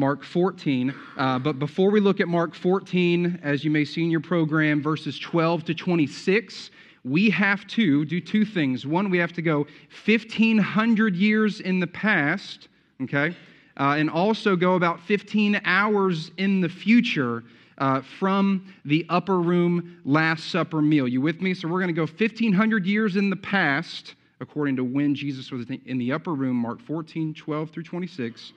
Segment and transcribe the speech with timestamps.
[0.00, 0.94] Mark 14.
[1.18, 4.82] Uh, but before we look at Mark 14, as you may see in your program,
[4.82, 6.70] verses 12 to 26,
[7.04, 8.86] we have to do two things.
[8.86, 9.66] One, we have to go
[10.06, 12.68] 1,500 years in the past,
[13.02, 13.36] okay,
[13.76, 17.44] uh, and also go about 15 hours in the future.
[17.76, 21.08] Uh, from the upper room Last Supper meal.
[21.08, 21.54] You with me?
[21.54, 25.64] So we're going to go 1,500 years in the past, according to when Jesus was
[25.86, 28.52] in the upper room, Mark 14, 12 through 26.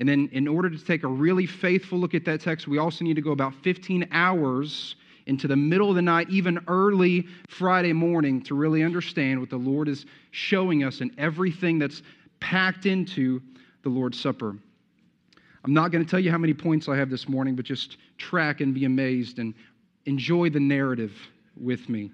[0.00, 3.04] And then, in order to take a really faithful look at that text, we also
[3.04, 4.94] need to go about 15 hours
[5.26, 9.56] into the middle of the night, even early Friday morning, to really understand what the
[9.56, 12.02] Lord is showing us and everything that's
[12.40, 13.42] packed into
[13.82, 14.56] the Lord's Supper.
[15.64, 17.98] I'm not going to tell you how many points I have this morning, but just
[18.16, 19.52] track and be amazed and
[20.06, 21.12] enjoy the narrative
[21.60, 22.10] with me.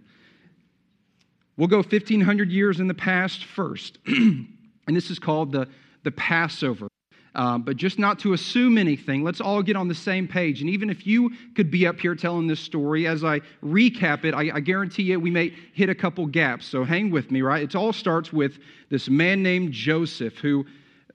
[1.56, 4.48] We'll go 1,500 years in the past first, and
[4.88, 5.68] this is called the,
[6.02, 6.88] the Passover.
[7.34, 9.24] Um, but just not to assume anything.
[9.24, 10.60] Let's all get on the same page.
[10.60, 14.34] And even if you could be up here telling this story, as I recap it,
[14.34, 16.64] I, I guarantee you we may hit a couple gaps.
[16.64, 17.62] So hang with me, right?
[17.62, 20.64] It all starts with this man named Joseph, who,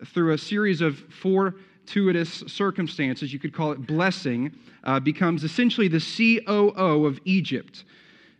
[0.07, 6.01] through a series of fortuitous circumstances, you could call it blessing, uh, becomes essentially the
[6.01, 7.85] COO of Egypt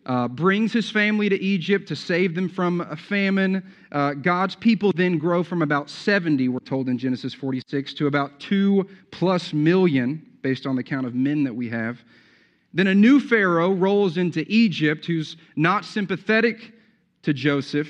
[0.06, 3.64] uh, brings his family to Egypt to save them from a famine.
[3.92, 8.40] Uh, God's people then grow from about 70, we're told in Genesis 46, to about
[8.40, 12.00] 2 plus million, based on the count of men that we have.
[12.74, 16.74] Then a new Pharaoh rolls into Egypt who's not sympathetic
[17.24, 17.90] to Joseph.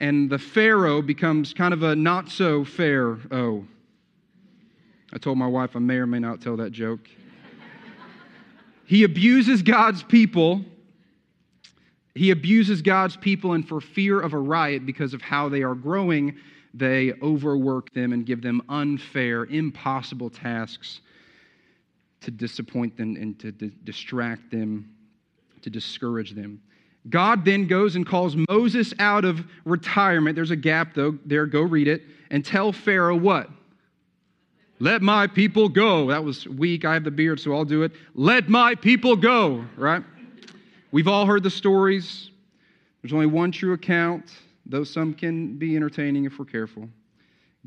[0.00, 3.64] And the Pharaoh becomes kind of a not so fair oh.
[5.14, 7.06] I told my wife I may or may not tell that joke.
[8.92, 10.62] He abuses God's people.
[12.14, 15.74] He abuses God's people, and for fear of a riot because of how they are
[15.74, 16.36] growing,
[16.74, 21.00] they overwork them and give them unfair, impossible tasks
[22.20, 24.94] to disappoint them and to distract them,
[25.62, 26.60] to discourage them.
[27.08, 30.36] God then goes and calls Moses out of retirement.
[30.36, 33.48] There's a gap, though, there, go read it, and tell Pharaoh what?
[34.82, 36.08] Let my people go.
[36.08, 36.84] That was weak.
[36.84, 37.92] I have the beard, so I'll do it.
[38.16, 40.02] Let my people go, right?
[40.90, 42.32] We've all heard the stories.
[43.00, 44.32] There's only one true account,
[44.66, 46.88] though some can be entertaining if we're careful.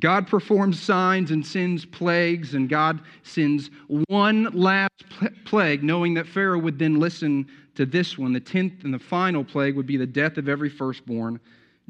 [0.01, 3.69] God performs signs and sends plagues, and God sends
[4.09, 5.05] one last
[5.45, 8.33] plague, knowing that Pharaoh would then listen to this one.
[8.33, 11.39] The tenth and the final plague would be the death of every firstborn,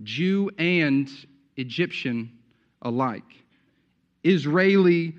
[0.04, 1.10] Jew and
[1.58, 2.32] Egyptian
[2.84, 3.24] alike.
[4.26, 5.16] Israeli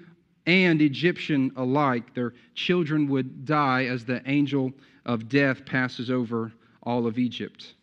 [0.47, 4.73] and Egyptian alike, their children would die as the angel
[5.05, 6.53] of death passes over
[6.83, 7.75] all of Egypt.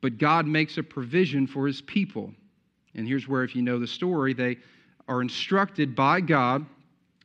[0.00, 2.32] But God makes a provision for his people.
[2.94, 4.58] And here's where, if you know the story, they
[5.08, 6.66] are instructed by God.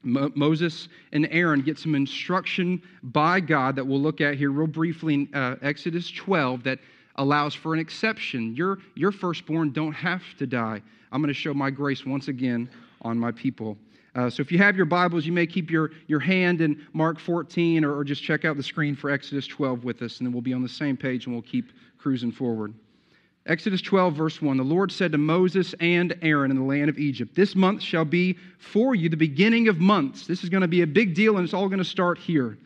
[0.04, 4.68] Mo- Moses and Aaron get some instruction by God that we'll look at here real
[4.68, 6.80] briefly in uh, Exodus 12 that
[7.16, 8.56] allows for an exception.
[8.56, 10.82] Your, your firstborn don't have to die.
[11.12, 12.70] I'm going to show my grace once again
[13.02, 13.78] on my people.
[14.14, 17.20] Uh, so if you have your Bibles, you may keep your, your hand in Mark
[17.20, 20.34] 14 or, or just check out the screen for Exodus 12 with us, and then
[20.34, 22.74] we'll be on the same page and we'll keep cruising forward.
[23.46, 27.00] Exodus 12, verse 1 The Lord said to Moses and Aaron in the land of
[27.00, 30.28] Egypt, This month shall be for you the beginning of months.
[30.28, 32.58] This is going to be a big deal, and it's all going to start here.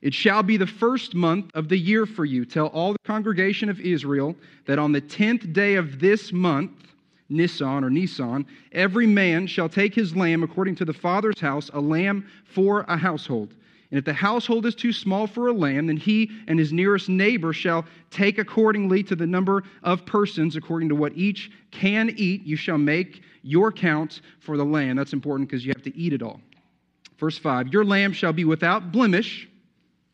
[0.00, 2.44] It shall be the first month of the year for you.
[2.44, 4.34] Tell all the congregation of Israel
[4.66, 6.91] that on the tenth day of this month,
[7.32, 11.80] Nisan or Nisan, every man shall take his lamb according to the father's house, a
[11.80, 13.54] lamb for a household.
[13.92, 17.10] And if the household is too small for a lamb, then he and his nearest
[17.10, 22.42] neighbor shall take accordingly to the number of persons, according to what each can eat.
[22.46, 24.96] You shall make your count for the lamb.
[24.96, 26.40] That's important because you have to eat it all.
[27.18, 29.46] Verse 5 Your lamb shall be without blemish,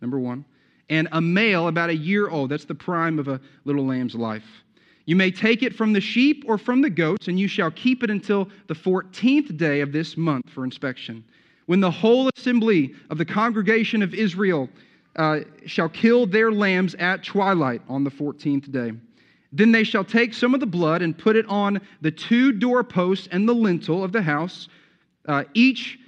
[0.01, 0.45] number one,
[0.91, 2.51] and a male about a year old.
[2.51, 4.65] That's the prime of a little lamb's life.
[5.09, 8.03] You may take it from the sheep or from the goats, and you shall keep
[8.03, 11.25] it until the 14th day of this month for inspection,
[11.65, 14.69] when the whole assembly of the congregation of Israel
[15.17, 18.93] uh, shall kill their lambs at twilight on the 14th day.
[19.51, 23.29] Then they shall take some of the blood and put it on the two doorposts
[23.33, 24.69] and the lintel of the house,
[25.27, 25.99] uh, each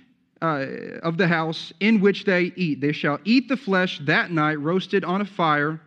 [0.42, 0.66] uh,
[1.02, 2.82] of the house in which they eat.
[2.82, 5.80] They shall eat the flesh that night, roasted on a fire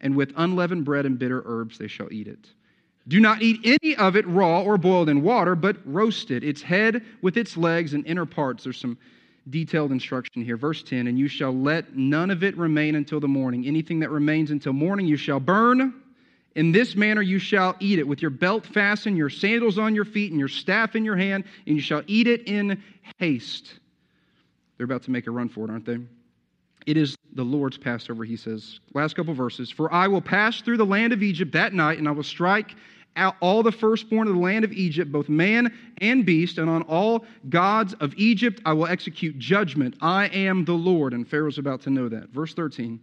[0.00, 2.48] and with unleavened bread and bitter herbs they shall eat it.
[3.08, 7.04] Do not eat any of it raw or boiled in water, but roasted, its head
[7.22, 8.64] with its legs and inner parts.
[8.64, 8.98] There's some
[9.48, 10.58] detailed instruction here.
[10.58, 13.66] Verse 10 And you shall let none of it remain until the morning.
[13.66, 15.94] Anything that remains until morning you shall burn
[16.54, 20.04] In this manner you shall eat it, with your belt fastened, your sandals on your
[20.04, 22.82] feet, and your staff in your hand, and you shall eat it in
[23.18, 23.72] haste.
[24.76, 25.98] They're about to make a run for it, aren't they?
[26.88, 28.80] It is the Lord's Passover, he says.
[28.94, 29.70] Last couple verses.
[29.70, 32.76] For I will pass through the land of Egypt that night, and I will strike
[33.14, 35.70] out all the firstborn of the land of Egypt, both man
[36.00, 39.96] and beast, and on all gods of Egypt I will execute judgment.
[40.00, 41.12] I am the Lord.
[41.12, 42.30] And Pharaoh's about to know that.
[42.30, 42.98] Verse 13.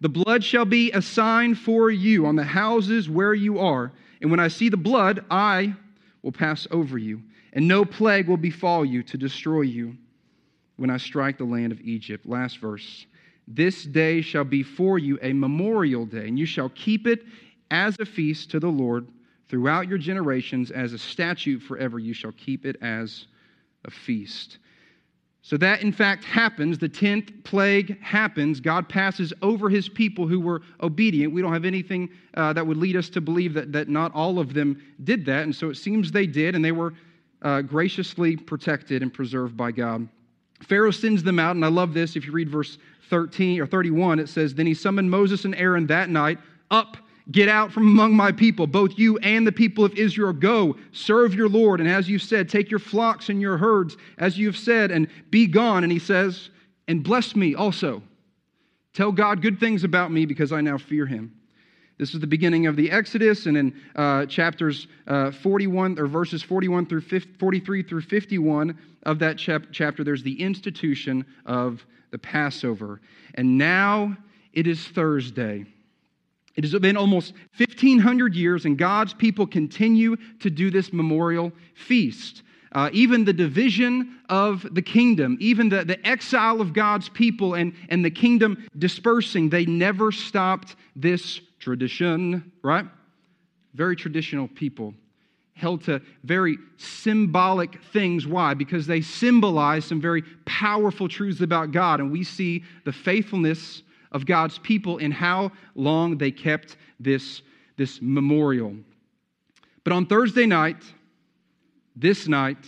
[0.00, 3.92] The blood shall be a sign for you on the houses where you are.
[4.20, 5.76] And when I see the blood, I
[6.22, 7.22] will pass over you,
[7.52, 9.96] and no plague will befall you to destroy you
[10.78, 12.26] when I strike the land of Egypt.
[12.26, 13.06] Last verse.
[13.52, 17.24] This day shall be for you a memorial day, and you shall keep it
[17.72, 19.08] as a feast to the Lord
[19.48, 21.98] throughout your generations, as a statute forever.
[21.98, 23.26] You shall keep it as
[23.84, 24.58] a feast.
[25.42, 26.78] So that in fact happens.
[26.78, 28.60] The 10th plague happens.
[28.60, 31.32] God passes over his people who were obedient.
[31.32, 34.38] We don't have anything uh, that would lead us to believe that, that not all
[34.38, 35.42] of them did that.
[35.42, 36.94] And so it seems they did, and they were
[37.42, 40.06] uh, graciously protected and preserved by God.
[40.62, 42.16] Pharaoh sends them out, and I love this.
[42.16, 42.78] If you read verse
[43.10, 46.38] 13 or 31, it says, Then he summoned Moses and Aaron that night
[46.70, 46.96] up
[47.30, 50.32] Get out from among my people, both you and the people of Israel.
[50.32, 51.80] Go, serve your Lord.
[51.80, 55.06] And as you've said, take your flocks and your herds, as you have said, and
[55.30, 55.84] be gone.
[55.84, 56.50] And he says,
[56.88, 58.02] And bless me also.
[58.94, 61.32] Tell God good things about me because I now fear him.
[61.98, 66.42] This is the beginning of the Exodus, and in uh, chapters uh, 41 or verses
[66.42, 72.18] 41 through 50, 43 through 51 of that chap- chapter, there's the institution of the
[72.18, 73.00] Passover.
[73.34, 74.16] And now
[74.52, 75.66] it is Thursday.
[76.56, 82.42] It has been almost 1,500 years, and God's people continue to do this memorial feast.
[82.72, 87.72] Uh, even the division of the kingdom, even the, the exile of God's people and,
[87.88, 92.86] and the kingdom dispersing, they never stopped this tradition, right?
[93.74, 94.94] Very traditional people
[95.60, 98.26] held to very symbolic things.
[98.26, 98.54] Why?
[98.54, 104.26] Because they symbolize some very powerful truths about God, and we see the faithfulness of
[104.26, 107.42] God's people in how long they kept this,
[107.76, 108.74] this memorial.
[109.84, 110.82] But on Thursday night,
[111.94, 112.66] this night,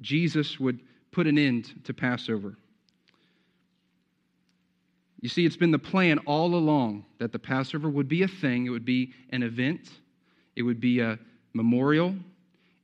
[0.00, 0.80] Jesus would
[1.10, 2.56] put an end to Passover.
[5.20, 8.66] You see, it's been the plan all along that the Passover would be a thing,
[8.66, 9.90] it would be an event,
[10.60, 11.18] it would be a
[11.54, 12.14] memorial,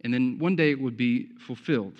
[0.00, 1.92] and then one day it would be fulfilled.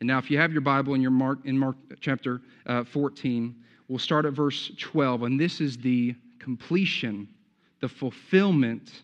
[0.00, 3.54] And now, if you have your Bible in your Mark in Mark chapter uh, 14,
[3.88, 7.28] we'll start at verse 12, and this is the completion,
[7.80, 9.02] the fulfillment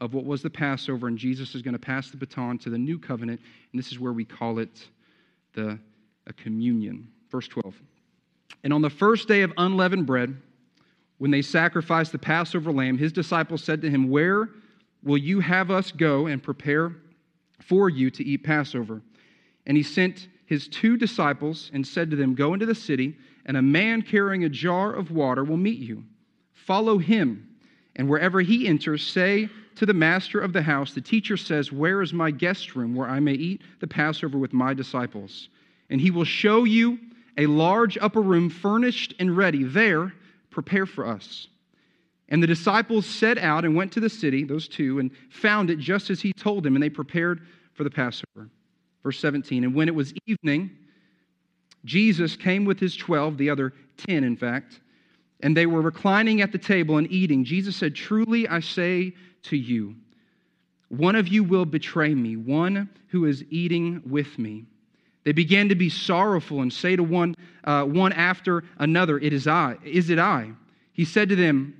[0.00, 2.78] of what was the Passover, and Jesus is going to pass the baton to the
[2.78, 3.40] new covenant,
[3.72, 4.88] and this is where we call it
[5.54, 5.78] the
[6.36, 7.08] communion.
[7.30, 7.74] Verse 12.
[8.62, 10.36] And on the first day of unleavened bread,
[11.20, 14.48] when they sacrificed the Passover lamb, his disciples said to him, Where
[15.02, 16.96] will you have us go and prepare
[17.60, 19.02] for you to eat Passover?
[19.66, 23.58] And he sent his two disciples and said to them, Go into the city, and
[23.58, 26.04] a man carrying a jar of water will meet you.
[26.54, 27.46] Follow him,
[27.96, 32.00] and wherever he enters, say to the master of the house, The teacher says, Where
[32.00, 35.50] is my guest room where I may eat the Passover with my disciples?
[35.90, 36.98] And he will show you
[37.36, 39.64] a large upper room furnished and ready.
[39.64, 40.14] There,
[40.50, 41.48] prepare for us.
[42.28, 45.78] And the disciples set out and went to the city, those two, and found it
[45.78, 48.48] just as he told them, and they prepared for the Passover.
[49.02, 50.70] Verse 17, and when it was evening,
[51.84, 53.72] Jesus came with his 12, the other
[54.08, 54.80] 10, in fact,
[55.40, 57.44] and they were reclining at the table and eating.
[57.44, 59.14] Jesus said, Truly I say
[59.44, 59.96] to you,
[60.88, 64.66] one of you will betray me, one who is eating with me.
[65.24, 67.34] They began to be sorrowful and say to one,
[67.64, 69.76] uh, one after another, It is I.
[69.84, 70.52] Is it I?
[70.92, 71.74] He said to them,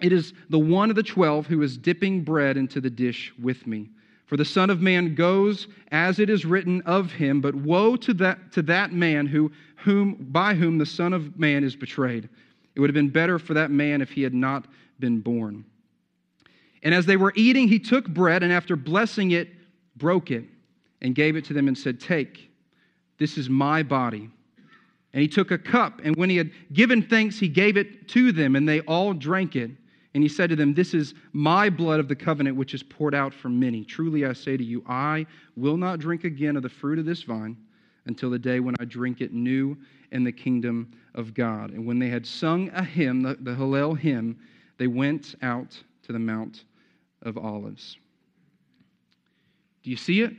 [0.00, 3.66] It is the one of the twelve who is dipping bread into the dish with
[3.66, 3.90] me.
[4.26, 8.14] For the Son of Man goes as it is written of him, but woe to
[8.14, 12.28] that, to that man who, whom, by whom the Son of Man is betrayed.
[12.74, 14.66] It would have been better for that man if he had not
[15.00, 15.64] been born.
[16.82, 19.48] And as they were eating, he took bread, and after blessing it,
[19.96, 20.44] broke it,
[21.02, 22.49] and gave it to them, and said, Take,
[23.20, 24.28] this is my body.
[25.12, 28.32] And he took a cup, and when he had given thanks, he gave it to
[28.32, 29.70] them, and they all drank it.
[30.14, 33.14] And he said to them, This is my blood of the covenant, which is poured
[33.14, 33.84] out for many.
[33.84, 37.22] Truly I say to you, I will not drink again of the fruit of this
[37.22, 37.56] vine
[38.06, 39.76] until the day when I drink it new
[40.10, 41.70] in the kingdom of God.
[41.70, 44.38] And when they had sung a hymn, the, the Hallel hymn,
[44.78, 46.64] they went out to the Mount
[47.22, 47.98] of Olives.
[49.82, 50.32] Do you see it?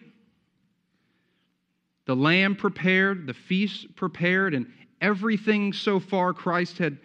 [2.05, 6.98] The lamb prepared, the feast prepared, and everything so far Christ had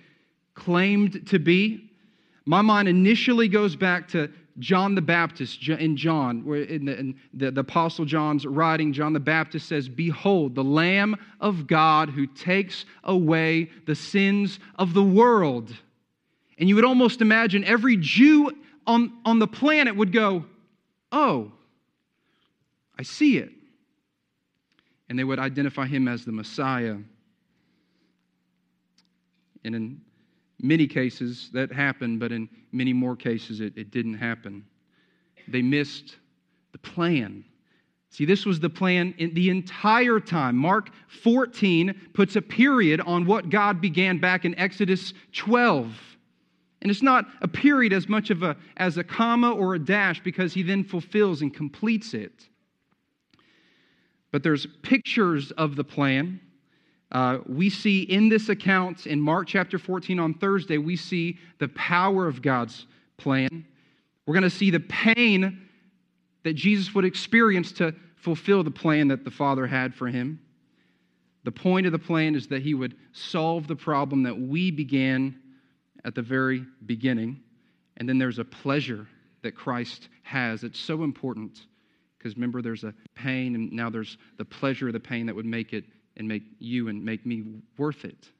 [0.54, 1.90] claimed to be
[2.44, 7.20] My mind initially goes back to John the Baptist in John, where in the, in
[7.34, 12.26] the, the Apostle John's writing, John the Baptist says, Behold, the Lamb of God who
[12.26, 15.74] takes away the sins of the world.
[16.58, 18.50] And you would almost imagine every Jew
[18.86, 20.44] on, on the planet would go,
[21.12, 21.52] Oh,
[22.98, 23.50] I see it.
[25.08, 26.96] And they would identify him as the Messiah.
[29.64, 30.00] And in
[30.60, 34.64] many cases that happened, but in many more cases it, it didn't happen.
[35.48, 36.16] They missed
[36.72, 37.44] the plan.
[38.10, 40.56] See, this was the plan in the entire time.
[40.56, 40.90] Mark
[41.22, 45.92] 14 puts a period on what God began back in Exodus 12.
[46.80, 50.22] And it's not a period as much of a, as a comma or a dash
[50.22, 52.48] because he then fulfills and completes it.
[54.32, 56.40] But there's pictures of the plan.
[57.12, 61.68] Uh, we see in this account in Mark chapter 14 on Thursday, we see the
[61.68, 63.64] power of God's plan.
[64.26, 65.68] We're going to see the pain
[66.42, 70.40] that Jesus would experience to fulfill the plan that the Father had for him.
[71.44, 75.38] The point of the plan is that he would solve the problem that we began
[76.04, 77.40] at the very beginning.
[77.98, 79.06] And then there's a pleasure
[79.42, 80.64] that Christ has.
[80.64, 81.66] It's so important
[82.18, 85.46] because remember, there's a pain, and now there's the pleasure of the pain that would
[85.46, 85.84] make it
[86.16, 87.44] and make you and make me
[87.76, 88.30] worth it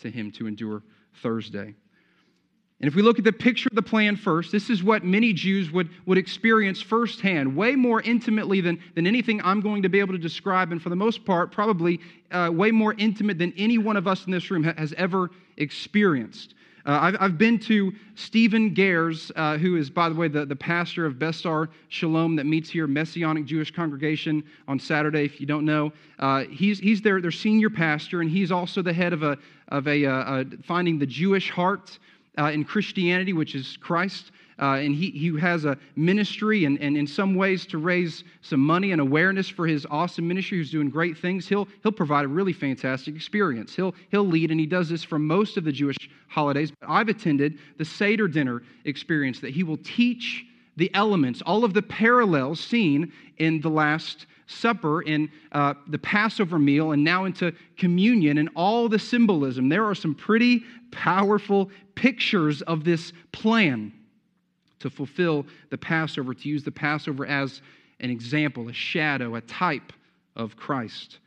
[0.00, 0.82] to Him to endure
[1.22, 1.74] Thursday.
[2.78, 5.32] And if we look at the picture of the plan first, this is what many
[5.32, 9.98] Jews would, would experience firsthand, way more intimately than, than anything I'm going to be
[9.98, 12.00] able to describe, and for the most part, probably
[12.30, 15.30] uh, way more intimate than any one of us in this room ha- has ever
[15.56, 16.54] experienced.
[16.86, 20.54] Uh, I've, I've been to Stephen Gares, uh, who is, by the way, the, the
[20.54, 25.46] pastor of Beth Sar Shalom that meets here, Messianic Jewish congregation, on Saturday, if you
[25.46, 25.92] don't know.
[26.20, 29.36] Uh, he's, he's their, their senior pastor, and he's also the head of, a,
[29.68, 31.98] of a, uh, Finding the Jewish Heart
[32.38, 34.30] uh, in Christianity, which is Christ.
[34.58, 38.60] Uh, and he, he has a ministry and, and in some ways to raise some
[38.60, 41.46] money and awareness for his awesome ministry who's doing great things.
[41.46, 43.76] He'll, he'll provide a really fantastic experience.
[43.76, 45.96] He'll, he'll lead and he does this for most of the jewish
[46.28, 46.72] holidays.
[46.80, 50.44] But i've attended the seder dinner experience that he will teach
[50.76, 56.58] the elements all of the parallels seen in the last supper in uh, the passover
[56.58, 59.68] meal and now into communion and all the symbolism.
[59.68, 63.92] There are some pretty powerful pictures of this plan
[64.80, 67.62] to fulfill the Passover, to use the Passover as
[68.00, 69.92] an example, a shadow, a type
[70.34, 71.18] of Christ.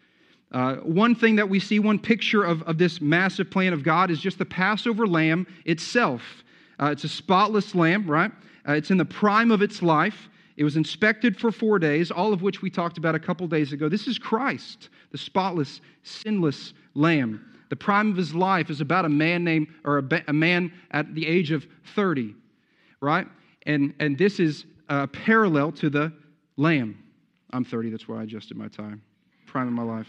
[0.51, 4.10] Uh, one thing that we see, one picture of, of this massive plan of God
[4.10, 6.22] is just the Passover lamb itself.
[6.79, 8.32] Uh, it's a spotless lamb, right?
[8.68, 10.29] Uh, it's in the prime of its life.
[10.58, 13.74] It was inspected for four days, all of which we talked about a couple days
[13.74, 13.89] ago.
[13.89, 17.46] This is Christ, the spotless, sinless lamb.
[17.70, 21.13] The prime of his life is about a man named, or a, a man at
[21.13, 21.65] the age of
[21.96, 22.34] 30,
[23.00, 23.27] right?
[23.69, 26.11] And, and this is uh, parallel to the
[26.57, 27.03] lamb.
[27.53, 29.03] I'm 30, that's why I adjusted my time.
[29.45, 30.07] Prime of my life.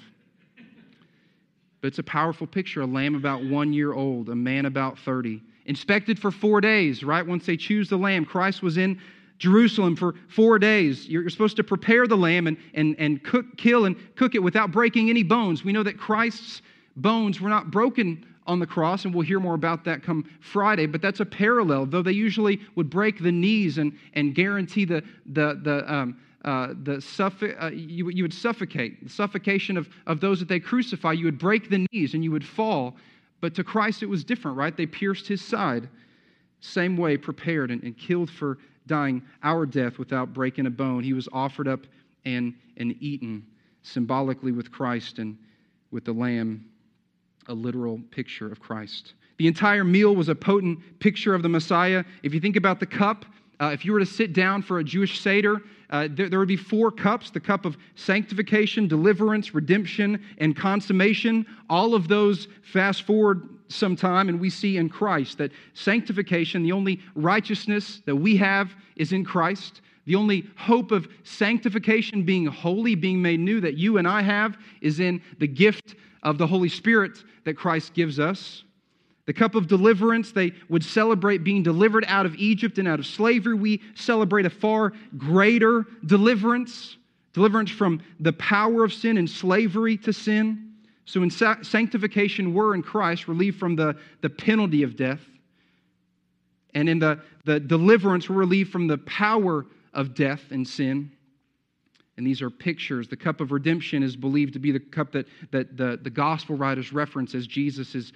[1.83, 5.43] But it's a powerful picture a lamb about one year old, a man about 30.
[5.67, 7.26] Inspected for four days, right?
[7.26, 8.99] Once they choose the lamb, Christ was in
[9.37, 11.07] Jerusalem for four days.
[11.07, 14.73] You're supposed to prepare the lamb and, and, and cook, kill and cook it without
[14.73, 15.64] breaking any bones.
[15.64, 16.62] We know that Christ's
[16.97, 20.87] bones were not broken on the cross, and we'll hear more about that come Friday,
[20.87, 25.03] but that's a parallel, though they usually would break the knees and, and guarantee the,
[25.27, 30.41] the, the, um, uh, the uh, you, you would suffocate, the suffocation of, of those
[30.41, 31.13] that they crucify.
[31.13, 32.97] You would break the knees and you would fall.
[33.41, 34.77] But to Christ, it was different, right?
[34.77, 35.89] They pierced his side.
[36.61, 41.03] Same way, prepared and, and killed for dying our death without breaking a bone.
[41.03, 41.87] He was offered up
[42.25, 43.47] and, and eaten
[43.83, 45.39] symbolically with Christ and
[45.91, 46.70] with the Lamb
[47.50, 49.14] a literal picture of Christ.
[49.37, 52.04] The entire meal was a potent picture of the Messiah.
[52.23, 53.25] If you think about the cup,
[53.59, 56.49] uh, if you were to sit down for a Jewish Seder, uh, there, there, would
[56.49, 61.45] be four cups the cup of sanctification, deliverance, redemption, and consummation.
[61.69, 66.73] All of those fast forward some time, and we see in Christ that sanctification, the
[66.73, 69.80] only righteousness that we have, is in Christ.
[70.07, 74.57] The only hope of sanctification, being holy, being made new, that you and I have,
[74.80, 78.65] is in the gift of the Holy Spirit that Christ gives us.
[79.27, 83.07] The cup of deliverance, they would celebrate being delivered out of Egypt and out of
[83.07, 83.55] slavery.
[83.55, 86.97] We celebrate a far greater deliverance
[87.33, 90.73] deliverance from the power of sin and slavery to sin.
[91.05, 95.21] So, in sanctification, we're in Christ relieved from the, the penalty of death.
[96.75, 101.11] And in the, the deliverance, we're relieved from the power of death and sin.
[102.21, 103.09] And these are pictures.
[103.09, 106.55] The cup of redemption is believed to be the cup that, that the, the gospel
[106.55, 108.12] writers reference as Jesus is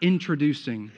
[0.00, 0.92] introducing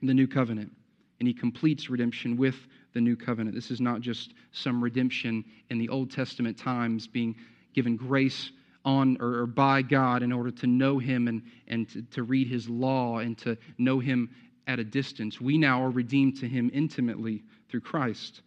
[0.00, 0.70] the new covenant.
[1.18, 2.54] and he completes redemption with
[2.92, 3.52] the new covenant.
[3.52, 7.34] This is not just some redemption in the Old Testament times being
[7.74, 8.52] given grace
[8.84, 12.46] on or, or by God in order to know him and, and to, to read
[12.46, 14.30] his law and to know him
[14.68, 15.40] at a distance.
[15.40, 18.42] We now are redeemed to him intimately through Christ.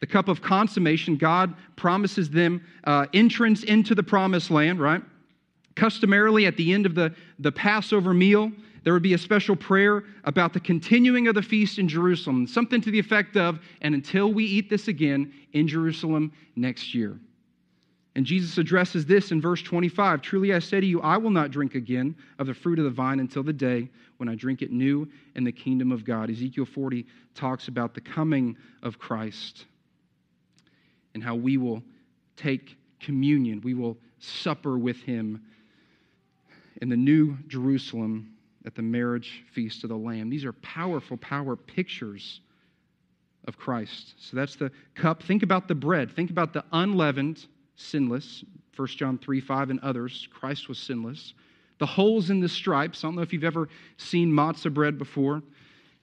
[0.00, 5.02] The cup of consummation, God promises them uh, entrance into the promised land, right?
[5.74, 8.52] Customarily, at the end of the, the Passover meal,
[8.84, 12.80] there would be a special prayer about the continuing of the feast in Jerusalem, something
[12.80, 17.18] to the effect of, and until we eat this again in Jerusalem next year.
[18.14, 21.50] And Jesus addresses this in verse 25 Truly I say to you, I will not
[21.50, 24.72] drink again of the fruit of the vine until the day when I drink it
[24.72, 26.30] new in the kingdom of God.
[26.30, 29.66] Ezekiel 40 talks about the coming of Christ
[31.14, 31.82] and how we will
[32.36, 35.42] take communion, we will supper with him
[36.80, 38.34] in the new Jerusalem
[38.64, 40.30] at the marriage feast of the Lamb.
[40.30, 42.40] These are powerful, power pictures
[43.46, 44.14] of Christ.
[44.18, 45.22] So that's the cup.
[45.22, 46.10] Think about the bread.
[46.10, 47.46] Think about the unleavened,
[47.76, 48.44] sinless.
[48.76, 50.28] 1 John 3 5 and others.
[50.32, 51.34] Christ was sinless.
[51.78, 53.02] The holes in the stripes.
[53.02, 55.42] I don't know if you've ever seen matzah bread before.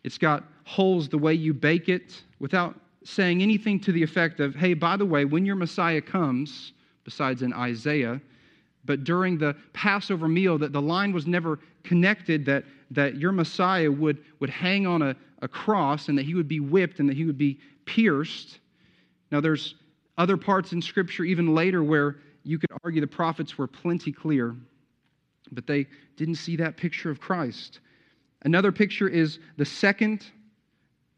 [0.03, 4.55] It's got holes the way you bake it without saying anything to the effect of,
[4.55, 8.19] hey, by the way, when your Messiah comes, besides in Isaiah,
[8.83, 13.91] but during the Passover meal, that the line was never connected that, that your Messiah
[13.91, 17.15] would, would hang on a, a cross and that he would be whipped and that
[17.15, 18.59] he would be pierced.
[19.31, 19.75] Now, there's
[20.17, 24.55] other parts in Scripture, even later, where you could argue the prophets were plenty clear,
[25.51, 25.85] but they
[26.17, 27.81] didn't see that picture of Christ.
[28.43, 30.25] Another picture is the second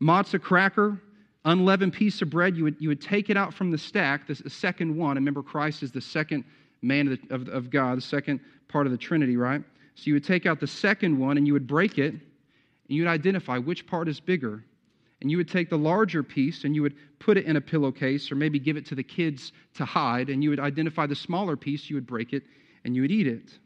[0.01, 1.01] matzah cracker,
[1.45, 2.57] unleavened piece of bread.
[2.57, 5.15] You would, you would take it out from the stack, the second one.
[5.15, 6.43] Remember, Christ is the second
[6.81, 9.61] man of, the, of, of God, the second part of the Trinity, right?
[9.95, 12.21] So you would take out the second one and you would break it, and
[12.87, 14.63] you would identify which part is bigger.
[15.19, 18.31] And you would take the larger piece and you would put it in a pillowcase
[18.31, 21.55] or maybe give it to the kids to hide, and you would identify the smaller
[21.55, 22.43] piece, you would break it,
[22.85, 23.57] and you would eat it.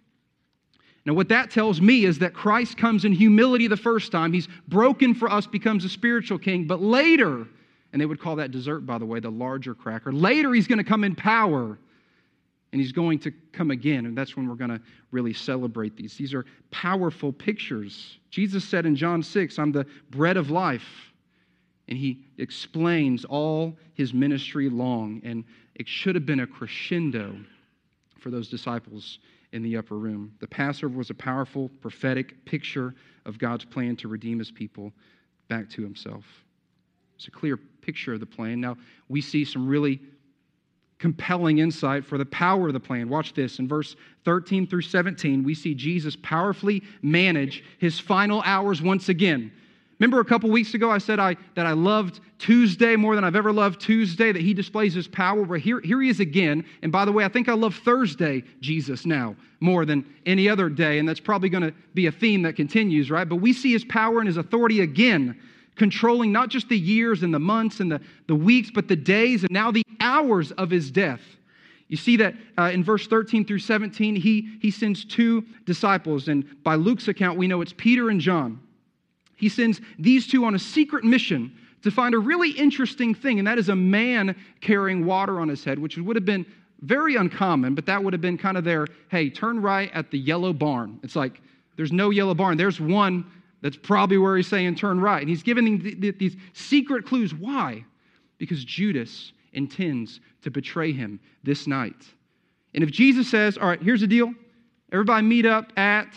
[1.05, 4.31] Now, what that tells me is that Christ comes in humility the first time.
[4.31, 7.47] He's broken for us, becomes a spiritual king, but later,
[7.91, 10.77] and they would call that dessert, by the way, the larger cracker, later he's going
[10.77, 11.77] to come in power
[12.71, 16.15] and he's going to come again, and that's when we're going to really celebrate these.
[16.15, 18.17] These are powerful pictures.
[18.29, 20.87] Jesus said in John 6, I'm the bread of life.
[21.89, 25.43] And he explains all his ministry long, and
[25.75, 27.35] it should have been a crescendo
[28.19, 29.19] for those disciples
[29.51, 30.33] in the upper room.
[30.39, 34.93] The Passover was a powerful prophetic picture of God's plan to redeem his people
[35.49, 36.23] back to himself.
[37.17, 38.61] It's a clear picture of the plan.
[38.61, 38.77] Now,
[39.09, 39.99] we see some really
[41.01, 43.09] compelling insight for the power of the plan.
[43.09, 43.57] Watch this.
[43.57, 49.51] In verse 13 through 17, we see Jesus powerfully manage his final hours once again.
[49.99, 53.35] Remember a couple weeks ago I said I, that I loved Tuesday more than I've
[53.35, 55.43] ever loved Tuesday, that he displays his power.
[55.43, 56.65] Well, here, here he is again.
[56.81, 60.69] And by the way, I think I love Thursday, Jesus, now more than any other
[60.69, 60.97] day.
[60.97, 63.29] And that's probably going to be a theme that continues, right?
[63.29, 65.39] But we see his power and his authority again
[65.75, 69.43] controlling not just the years and the months and the, the weeks, but the days
[69.43, 71.21] and now the hours of his death.
[71.87, 76.63] You see that uh, in verse 13 through 17, he, he sends two disciples, and
[76.63, 78.61] by Luke's account, we know it's Peter and John.
[79.35, 81.53] He sends these two on a secret mission
[81.83, 85.63] to find a really interesting thing, and that is a man carrying water on his
[85.63, 86.45] head, which would have been
[86.81, 90.17] very uncommon, but that would have been kind of their hey, turn right at the
[90.17, 90.99] yellow barn.
[91.03, 91.41] It's like,
[91.75, 92.57] there's no yellow barn.
[92.57, 93.25] There's one
[93.61, 95.21] that's probably where he's saying turn right.
[95.21, 95.79] And he's giving
[96.17, 97.33] these secret clues.
[97.33, 97.85] Why?
[98.37, 101.95] Because Judas intends to betray him this night.
[102.73, 104.33] And if Jesus says, All right, here's the deal,
[104.91, 106.07] everybody meet up at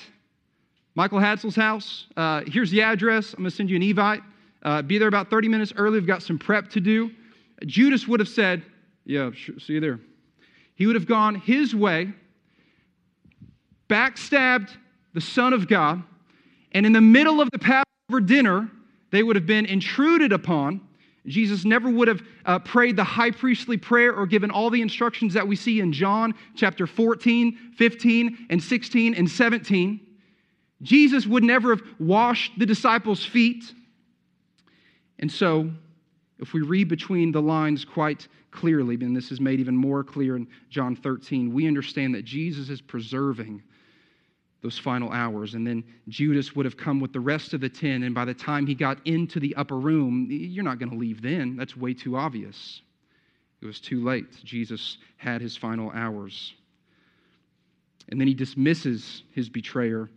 [0.95, 2.07] Michael Hadsel's house.
[2.17, 3.33] Uh, here's the address.
[3.33, 4.23] I'm going to send you an Evite.
[4.63, 5.99] Uh, be there about 30 minutes early.
[5.99, 7.11] We've got some prep to do.
[7.67, 8.63] Judas would have said,
[9.05, 10.01] Yeah, sure, see you there.
[10.75, 12.13] He would have gone his way,
[13.89, 14.71] backstabbed
[15.13, 16.03] the Son of God,
[16.75, 18.71] and in the middle of the Passover dinner,
[19.11, 20.81] they would have been intruded upon
[21.27, 25.33] Jesus never would have uh, prayed the high priestly prayer or given all the instructions
[25.35, 30.01] that we see in John chapter 14, 15, and 16 and 17.
[30.83, 33.73] Jesus would never have washed the disciples' feet.
[35.19, 35.71] And so,
[36.41, 40.37] if we read between the lines quite clearly, and this is made even more clear
[40.37, 43.63] in John 13, we understand that Jesus is preserving
[44.65, 45.53] those final hours.
[45.55, 48.03] And then Judas would have come with the rest of the 10.
[48.03, 51.21] And by the time he got into the upper room, you're not going to leave
[51.21, 51.55] then.
[51.55, 52.81] That's way too obvious.
[53.61, 54.43] It was too late.
[54.43, 56.55] Jesus had his final hours.
[58.09, 60.09] And then he dismisses his betrayer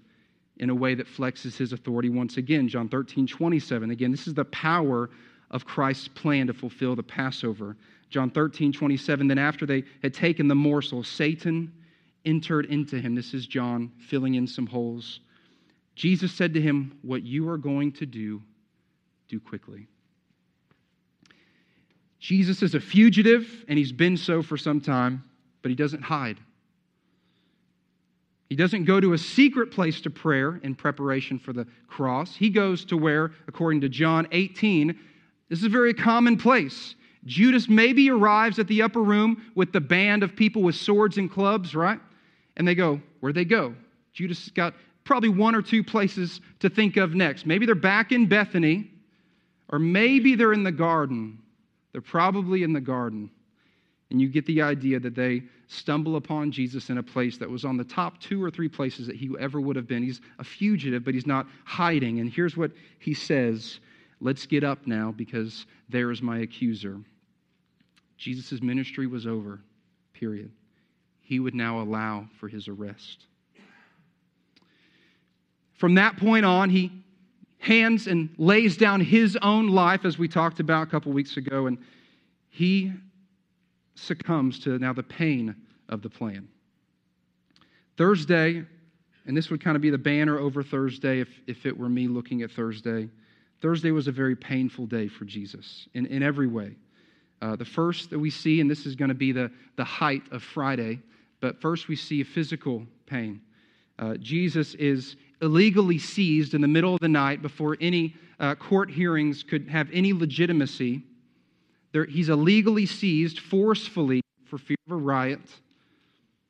[0.56, 2.70] in a way that flexes his authority once again.
[2.70, 3.92] John 13, 27.
[3.92, 5.10] Again, this is the power
[5.52, 7.76] of Christ's plan to fulfill the Passover.
[8.10, 9.28] John 13, 27.
[9.28, 11.74] Then after they had taken the morsel, Satan
[12.26, 13.16] entered into him.
[13.16, 15.20] This is John filling in some holes.
[15.96, 18.42] Jesus said to him, What you are going to do,
[19.28, 19.88] do quickly.
[22.20, 25.24] Jesus is a fugitive, and he's been so for some time,
[25.62, 26.40] but he doesn't hide.
[28.50, 32.36] He doesn't go to a secret place to prayer in preparation for the cross.
[32.36, 34.98] He goes to where, according to John 18,
[35.50, 36.96] this is a very common place.
[37.26, 41.30] Judas maybe arrives at the upper room with the band of people with swords and
[41.30, 42.00] clubs, right?
[42.58, 43.76] And they go, where'd they go?
[44.14, 44.74] Judas got
[45.06, 47.46] probably one or two places to think of next.
[47.46, 48.92] Maybe they're back in Bethany,
[49.70, 51.40] or maybe they're in the garden.
[51.94, 53.30] They're probably in the garden.
[54.10, 57.64] And you get the idea that they stumble upon Jesus in a place that was
[57.64, 60.02] on the top two or three places that he ever would have been.
[60.02, 62.20] He's a fugitive, but he's not hiding.
[62.20, 63.80] And here's what he says
[64.20, 66.98] Let's get up now because there is my accuser.
[68.18, 69.60] Jesus' ministry was over,
[70.14, 70.52] period.
[71.28, 73.26] He would now allow for his arrest.
[75.74, 76.90] From that point on, he
[77.58, 81.68] hands and lays down his own life, as we talked about a couple weeks ago,
[81.68, 81.80] and
[82.50, 82.94] he
[83.96, 85.54] succumbs to now the pain
[85.90, 86.48] of the plan.
[87.98, 88.64] Thursday,
[89.26, 92.08] and this would kind of be the banner over Thursday if, if it were me
[92.08, 93.10] looking at Thursday.
[93.62, 96.78] Thursday was a very painful day for Jesus in, in every way.
[97.42, 100.24] Uh, the first that we see, and this is going to be the, the height
[100.32, 101.02] of Friday,
[101.40, 103.42] but first we see physical pain.
[104.00, 108.90] Uh, Jesus is illegally seized in the middle of the night before any uh, court
[108.90, 111.04] hearings could have any legitimacy.
[111.92, 115.42] There, he's illegally seized forcefully for fear of a riot,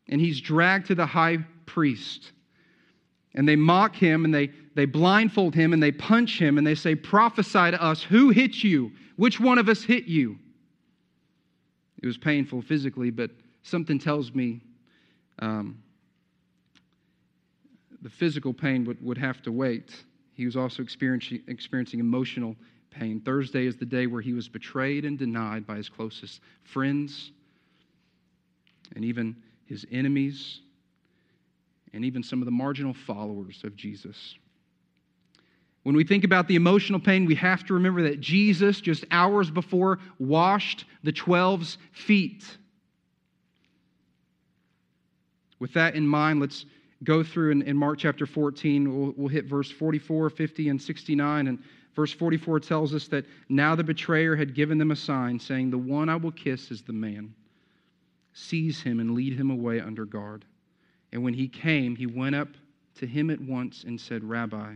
[0.07, 2.31] and he's dragged to the high priest.
[3.33, 6.75] And they mock him and they, they blindfold him and they punch him and they
[6.75, 8.91] say, Prophesy to us, who hit you?
[9.15, 10.39] Which one of us hit you?
[12.01, 13.31] It was painful physically, but
[13.63, 14.61] something tells me
[15.39, 15.81] um,
[18.01, 19.91] the physical pain would, would have to wait.
[20.33, 22.55] He was also experiencing, experiencing emotional
[22.89, 23.19] pain.
[23.19, 27.31] Thursday is the day where he was betrayed and denied by his closest friends
[28.95, 30.61] and even his enemies
[31.93, 34.35] and even some of the marginal followers of Jesus.
[35.83, 39.49] When we think about the emotional pain, we have to remember that Jesus, just hours
[39.49, 42.43] before, washed the 12's feet.
[45.59, 46.65] With that in mind, let's
[47.03, 48.99] go through in, in Mark chapter 14.
[48.99, 51.47] We'll, we'll hit verse 44, 50, and 69.
[51.47, 51.59] And
[51.95, 55.77] verse 44 tells us that now the betrayer had given them a sign, saying, The
[55.77, 57.33] one I will kiss is the man.
[58.33, 60.45] Seize him and lead him away under guard.
[61.11, 62.49] And when he came, he went up
[62.95, 64.75] to him at once and said, Rabbi.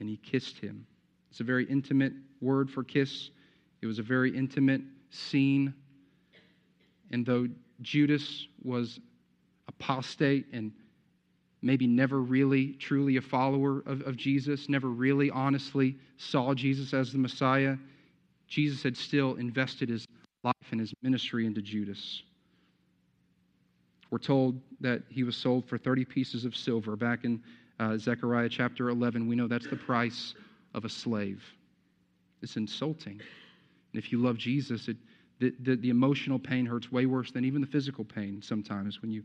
[0.00, 0.86] And he kissed him.
[1.30, 3.30] It's a very intimate word for kiss.
[3.80, 5.72] It was a very intimate scene.
[7.10, 7.46] And though
[7.82, 9.00] Judas was
[9.78, 10.72] apostate and
[11.62, 17.12] maybe never really truly a follower of, of Jesus, never really honestly saw Jesus as
[17.12, 17.76] the Messiah,
[18.46, 20.06] Jesus had still invested his
[20.44, 22.22] life and his ministry into Judas.
[24.10, 26.94] We're told that he was sold for 30 pieces of silver.
[26.94, 27.42] Back in
[27.80, 30.34] uh, Zechariah chapter 11, we know that's the price
[30.74, 31.42] of a slave.
[32.42, 33.20] It's insulting.
[33.92, 34.96] And if you love Jesus, it,
[35.40, 39.10] the, the, the emotional pain hurts way worse than even the physical pain sometimes when
[39.10, 39.24] you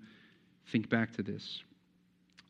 [0.69, 1.63] think back to this.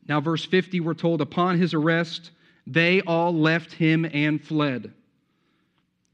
[0.08, 2.30] Now, verse 50, we're told, upon his arrest,
[2.66, 4.92] they all left him and fled.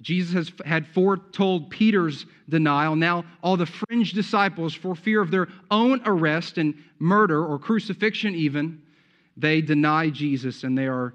[0.00, 2.94] Jesus has had foretold Peter's denial.
[2.94, 8.34] Now, all the fringe disciples, for fear of their own arrest and murder or crucifixion,
[8.34, 8.82] even,
[9.36, 11.14] they deny Jesus and they are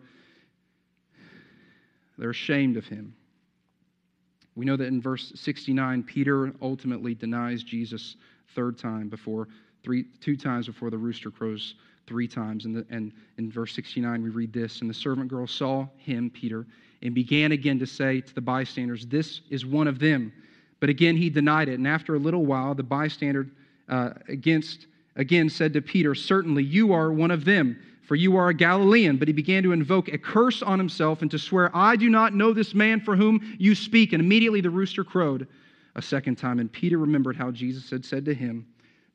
[2.17, 3.15] they're ashamed of him.
[4.55, 8.15] We know that in verse 69, Peter ultimately denies Jesus
[8.53, 9.47] third time before
[9.83, 11.75] three, two times before the rooster crows
[12.07, 12.65] three times.
[12.65, 16.29] And, the, and in verse 69, we read this And the servant girl saw him,
[16.29, 16.65] Peter,
[17.01, 20.31] and began again to say to the bystanders, This is one of them.
[20.79, 21.75] But again, he denied it.
[21.75, 23.47] And after a little while, the bystander
[23.89, 28.49] uh, against, again said to Peter, Certainly you are one of them, for you are
[28.49, 29.17] a Galilean.
[29.17, 32.33] But he began to invoke a curse on himself and to swear, I do not
[32.33, 34.13] know this man for whom you speak.
[34.13, 35.47] And immediately the rooster crowed
[35.95, 36.59] a second time.
[36.59, 38.65] And Peter remembered how Jesus had said to him,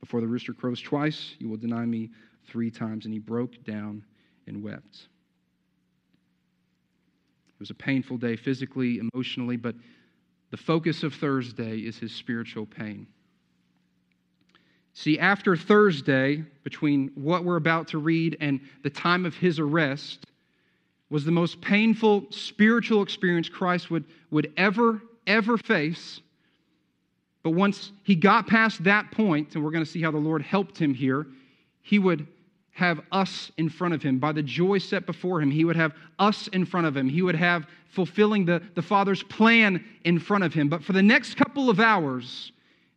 [0.01, 2.11] before the rooster crows twice, you will deny me
[2.47, 3.05] three times.
[3.05, 4.05] And he broke down
[4.47, 5.09] and wept.
[7.49, 9.75] It was a painful day, physically, emotionally, but
[10.51, 13.07] the focus of Thursday is his spiritual pain.
[14.95, 20.25] See, after Thursday, between what we're about to read and the time of his arrest,
[21.11, 26.21] was the most painful spiritual experience Christ would, would ever, ever face.
[27.49, 30.43] But once he got past that point, and we're going to see how the Lord
[30.43, 31.27] helped him here,
[31.81, 32.27] he would
[32.73, 34.19] have us in front of him.
[34.19, 37.09] By the joy set before him, he would have us in front of him.
[37.09, 40.69] He would have fulfilling the, the Father's plan in front of him.
[40.69, 42.53] But for the next couple of hours,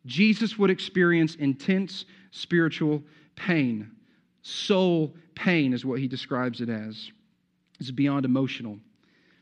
[0.05, 3.01] Jesus would experience intense spiritual
[3.37, 3.89] pain.
[4.41, 7.09] Soul pain is what he describes it as.
[7.79, 8.79] It's beyond emotional.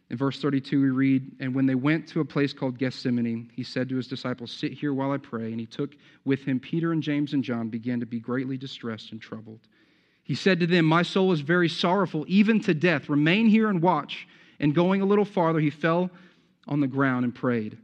[0.09, 3.63] In verse 32, we read, And when they went to a place called Gethsemane, he
[3.63, 5.51] said to his disciples, Sit here while I pray.
[5.51, 5.95] And he took
[6.25, 9.59] with him Peter and James and John, began to be greatly distressed and troubled.
[10.23, 13.09] He said to them, My soul is very sorrowful, even to death.
[13.09, 14.27] Remain here and watch.
[14.59, 16.09] And going a little farther, he fell
[16.67, 17.77] on the ground and prayed.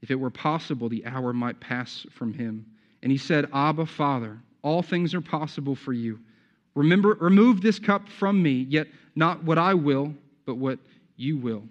[0.00, 2.66] If it were possible, the hour might pass from him.
[3.02, 6.18] And he said, Abba, Father, all things are possible for you.
[6.74, 10.14] Remember, remove this cup from me, yet not what I will,
[10.46, 10.78] but what
[11.18, 11.64] you will.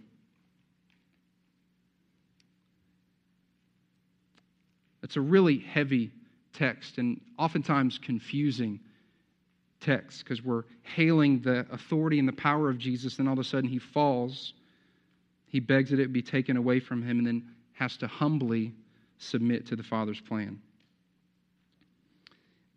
[5.01, 6.11] It's a really heavy
[6.53, 8.81] text and oftentimes confusing
[9.79, 13.43] text because we're hailing the authority and the power of Jesus, and all of a
[13.43, 14.53] sudden he falls.
[15.47, 18.73] He begs that it be taken away from him and then has to humbly
[19.17, 20.59] submit to the Father's plan.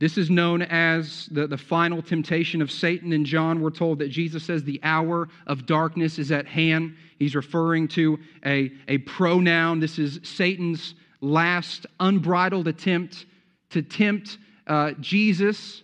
[0.01, 3.13] This is known as the, the final temptation of Satan.
[3.13, 6.97] In John, we're told that Jesus says the hour of darkness is at hand.
[7.19, 9.79] He's referring to a, a pronoun.
[9.79, 13.27] This is Satan's last unbridled attempt
[13.69, 15.83] to tempt uh, Jesus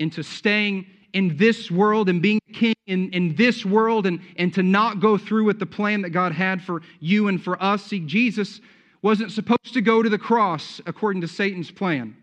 [0.00, 4.64] into staying in this world and being king in, in this world and, and to
[4.64, 7.84] not go through with the plan that God had for you and for us.
[7.84, 8.60] See, Jesus
[9.00, 12.16] wasn't supposed to go to the cross according to Satan's plan.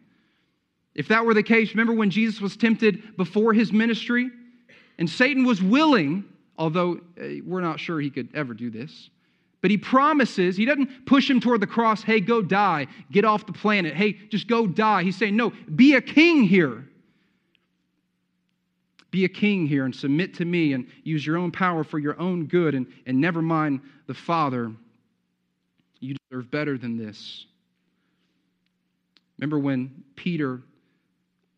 [0.95, 4.29] If that were the case, remember when Jesus was tempted before his ministry?
[4.97, 6.23] And Satan was willing,
[6.57, 9.09] although uh, we're not sure he could ever do this,
[9.61, 13.45] but he promises, he doesn't push him toward the cross, hey, go die, get off
[13.45, 15.03] the planet, hey, just go die.
[15.03, 16.85] He's saying, no, be a king here.
[19.09, 22.19] Be a king here and submit to me and use your own power for your
[22.19, 24.71] own good and, and never mind the Father.
[25.99, 27.45] You deserve better than this.
[29.37, 30.61] Remember when Peter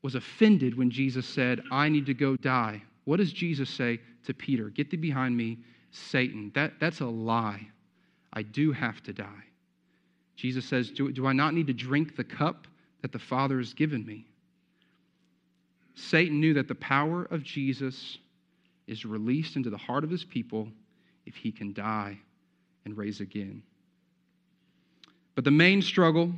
[0.05, 2.79] was offended when Jesus said, I need to go die.
[3.05, 4.69] What does Jesus say to Peter?
[4.69, 5.57] Get thee behind me,
[5.89, 6.51] Satan.
[6.53, 7.67] That, that's a lie.
[8.31, 9.43] I do have to die.
[10.35, 12.67] Jesus says, do, do I not need to drink the cup
[13.01, 14.27] that the Father has given me?
[15.95, 18.19] Satan knew that the power of Jesus
[18.85, 20.67] is released into the heart of his people
[21.25, 22.19] if he can die
[22.85, 23.63] and raise again.
[25.33, 26.31] But the main struggle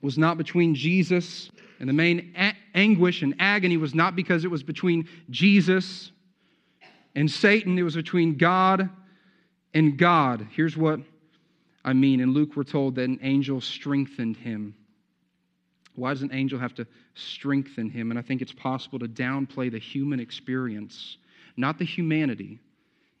[0.00, 2.32] was not between Jesus, and the main
[2.74, 6.10] anguish and agony was not because it was between Jesus
[7.14, 8.90] and Satan, it was between God
[9.72, 10.46] and God.
[10.50, 11.00] Here's what
[11.84, 12.20] I mean.
[12.20, 14.74] In Luke, we're told that an angel strengthened him.
[15.94, 18.10] Why does an angel have to strengthen him?
[18.10, 21.18] And I think it's possible to downplay the human experience,
[21.56, 22.58] not the humanity.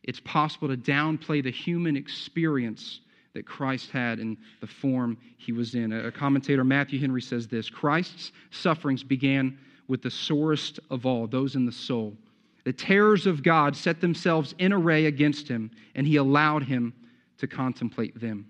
[0.02, 3.00] It's possible to downplay the human experience
[3.34, 5.92] that Christ had in the form he was in.
[5.92, 11.56] A commentator, Matthew Henry, says this Christ's sufferings began with the sorest of all, those
[11.56, 12.16] in the soul.
[12.64, 16.94] The terrors of God set themselves in array against him, and he allowed him
[17.38, 18.48] to contemplate them.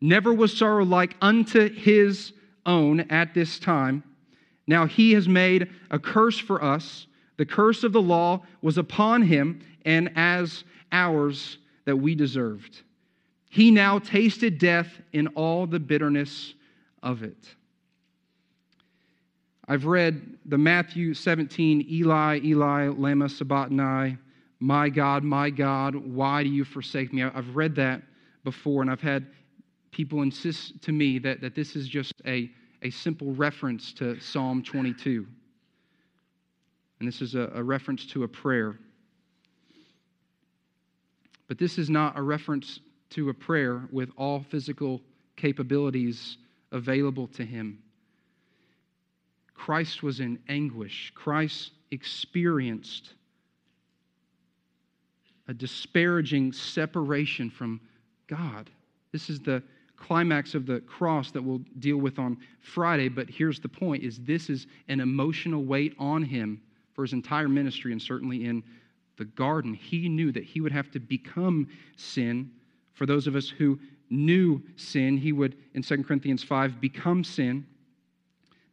[0.00, 2.32] Never was sorrow like unto his
[2.64, 4.02] own at this time.
[4.66, 7.06] Now he has made a curse for us.
[7.36, 12.82] The curse of the law was upon him, and as ours that we deserved.
[13.50, 16.54] He now tasted death in all the bitterness
[17.02, 17.36] of it.
[19.66, 24.16] I've read the Matthew 17, Eli, Eli, lama sabachthani,
[24.60, 27.24] my God, my God, why do you forsake me?
[27.24, 28.02] I've read that
[28.44, 29.26] before, and I've had
[29.90, 32.50] people insist to me that, that this is just a,
[32.82, 35.26] a simple reference to Psalm 22.
[37.00, 38.78] And this is a, a reference to a prayer.
[41.48, 42.78] But this is not a reference
[43.10, 45.00] to a prayer with all physical
[45.36, 46.38] capabilities
[46.72, 47.82] available to him.
[49.54, 51.12] Christ was in anguish.
[51.14, 53.14] Christ experienced
[55.48, 57.80] a disparaging separation from
[58.28, 58.70] God.
[59.12, 59.62] This is the
[59.96, 64.18] climax of the cross that we'll deal with on Friday, but here's the point is
[64.20, 66.60] this is an emotional weight on him
[66.94, 68.62] for his entire ministry and certainly in
[69.18, 69.74] the garden.
[69.74, 72.50] He knew that he would have to become sin.
[73.00, 77.64] For those of us who knew sin, he would in 2 Corinthians 5 become sin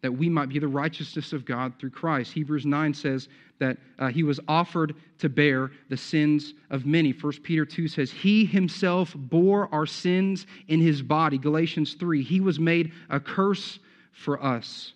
[0.01, 2.33] that we might be the righteousness of God through Christ.
[2.33, 7.11] Hebrews 9 says that uh, he was offered to bear the sins of many.
[7.11, 11.37] 1 Peter 2 says, He himself bore our sins in his body.
[11.37, 13.79] Galatians 3, He was made a curse
[14.11, 14.91] for us.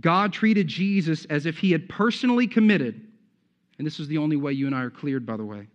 [0.00, 3.06] God treated Jesus as if he had personally committed,
[3.78, 5.68] and this is the only way you and I are cleared, by the way.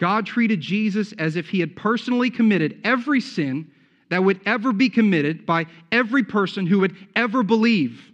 [0.00, 3.70] God treated Jesus as if he had personally committed every sin
[4.08, 8.10] that would ever be committed by every person who would ever believe,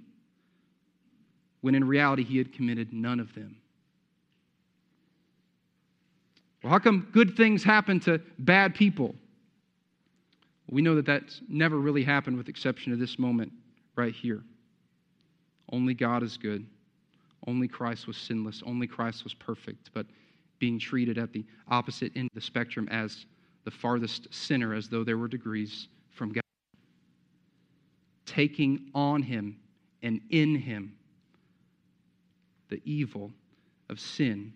[1.60, 3.56] when in reality he had committed none of them.
[6.62, 9.14] Well, how come good things happen to bad people?
[10.68, 13.52] We know that that's never really happened with exception of this moment
[13.94, 14.42] right here.
[15.70, 16.66] Only God is good.
[17.46, 18.62] Only Christ was sinless.
[18.66, 19.90] Only Christ was perfect.
[19.94, 20.06] But
[20.58, 23.26] being treated at the opposite end of the spectrum as
[23.64, 26.42] the farthest sinner, as though there were degrees from God.
[28.24, 29.58] Taking on him
[30.02, 30.94] and in him
[32.68, 33.32] the evil
[33.88, 34.52] of sin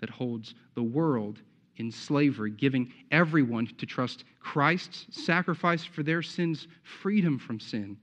[0.00, 1.40] that holds the world
[1.76, 7.96] in slavery, giving everyone to trust Christ's sacrifice for their sins, freedom from sin,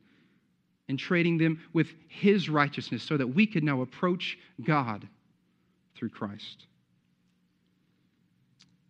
[0.89, 5.07] and trading them with his righteousness so that we could now approach God
[5.95, 6.65] through Christ.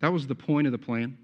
[0.01, 1.17] That was the point of the plan.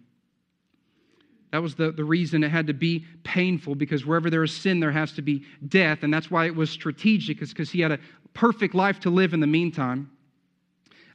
[1.52, 4.80] That was the, the reason it had to be painful because wherever there is sin,
[4.80, 6.04] there has to be death.
[6.04, 8.00] And that's why it was strategic, is because he had a
[8.34, 10.12] perfect life to live in the meantime.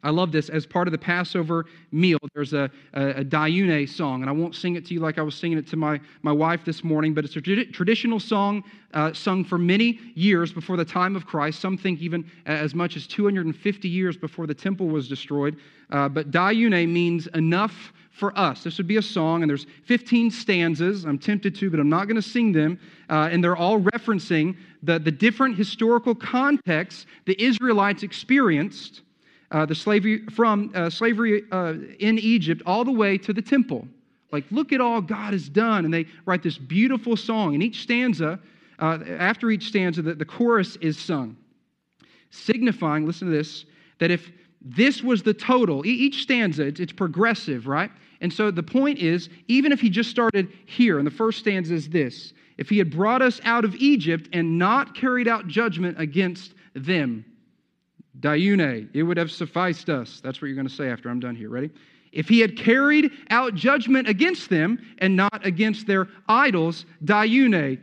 [0.03, 0.49] I love this.
[0.49, 4.55] As part of the Passover meal, there's a, a, a Dayenu song, and I won't
[4.55, 7.15] sing it to you like I was singing it to my, my wife this morning,
[7.15, 11.61] but it's a traditional song uh, sung for many years before the time of Christ.
[11.61, 15.57] Some think even as much as 250 years before the temple was destroyed.
[15.91, 18.65] Uh, but Dayenu means enough for us.
[18.65, 21.05] This would be a song, and there's 15 stanzas.
[21.05, 22.79] I'm tempted to, but I'm not going to sing them.
[23.09, 29.03] Uh, and they're all referencing the, the different historical contexts the Israelites experienced
[29.53, 33.87] uh, the slavery from uh, slavery uh, in Egypt all the way to the temple.
[34.33, 35.85] Like, look at all God has done.
[35.85, 37.55] And they write this beautiful song.
[37.55, 38.41] And each stanza,
[38.79, 41.37] uh, after each stanza, the, the chorus is sung,
[42.31, 43.67] signifying, listen to this,
[43.99, 47.91] that if this was the total, each stanza, it's, it's progressive, right?
[48.23, 51.75] And so the point is, even if he just started here, and the first stanza
[51.75, 55.99] is this if he had brought us out of Egypt and not carried out judgment
[56.01, 57.25] against them,
[58.23, 60.21] Dayenu, it would have sufficed us.
[60.23, 61.51] That's what you're going to say after I'm done here.
[61.51, 61.71] Ready?
[62.13, 67.79] If he had carried out judgment against them and not against their idols, Dayenu,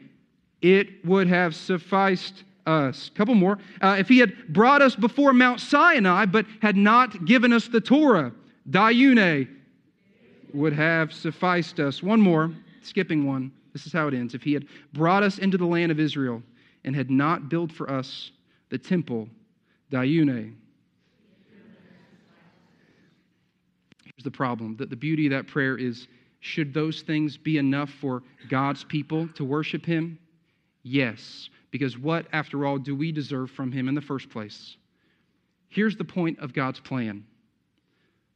[0.62, 3.10] it would have sufficed us.
[3.16, 3.58] Couple more.
[3.82, 7.82] Uh, if he had brought us before Mount Sinai but had not given us the
[7.82, 8.32] Torah,
[8.70, 9.48] Dayenu
[10.54, 12.02] would have sufficed us.
[12.02, 13.52] One more, skipping one.
[13.74, 14.34] This is how it ends.
[14.36, 16.42] If he had brought us into the land of Israel
[16.86, 18.32] and had not built for us
[18.70, 19.28] the temple,
[19.92, 20.54] Dayenu.
[24.04, 26.08] Here's the problem that the beauty of that prayer is
[26.42, 30.20] should those things be enough for God's people to worship Him?
[30.84, 34.78] Yes, because what, after all, do we deserve from Him in the first place?
[35.68, 37.26] Here's the point of God's plan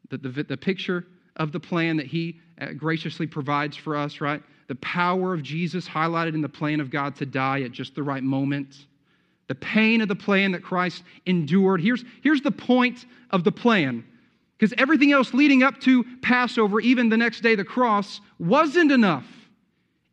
[0.09, 1.05] the, the, the picture
[1.37, 4.43] of the plan that He uh, graciously provides for us, right?
[4.67, 8.03] The power of Jesus highlighted in the plan of God to die at just the
[8.03, 8.87] right moment
[9.47, 11.81] the pain of the plan that Christ endured.
[11.81, 14.03] Here's, here's the point of the plan.
[14.57, 19.25] Because everything else leading up to Passover, even the next day, the cross, wasn't enough.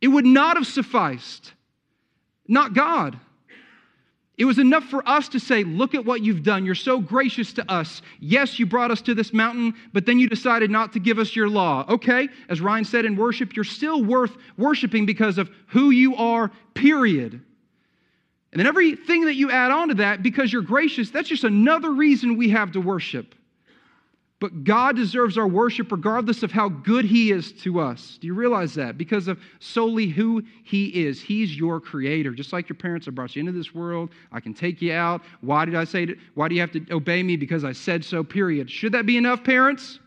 [0.01, 1.53] It would not have sufficed.
[2.47, 3.19] Not God.
[4.37, 6.65] It was enough for us to say, Look at what you've done.
[6.65, 8.01] You're so gracious to us.
[8.19, 11.35] Yes, you brought us to this mountain, but then you decided not to give us
[11.35, 11.85] your law.
[11.87, 16.51] Okay, as Ryan said in worship, you're still worth worshiping because of who you are,
[16.73, 17.41] period.
[18.51, 21.91] And then everything that you add on to that, because you're gracious, that's just another
[21.91, 23.33] reason we have to worship.
[24.41, 28.17] But God deserves our worship regardless of how good He is to us.
[28.19, 28.97] Do you realize that?
[28.97, 31.21] Because of solely who He is.
[31.21, 32.31] He's your creator.
[32.31, 35.21] Just like your parents have brought you into this world, I can take you out.
[35.41, 36.17] Why did I say it?
[36.33, 37.37] Why do you have to obey me?
[37.37, 38.69] Because I said so, period.
[38.69, 39.99] Should that be enough, parents?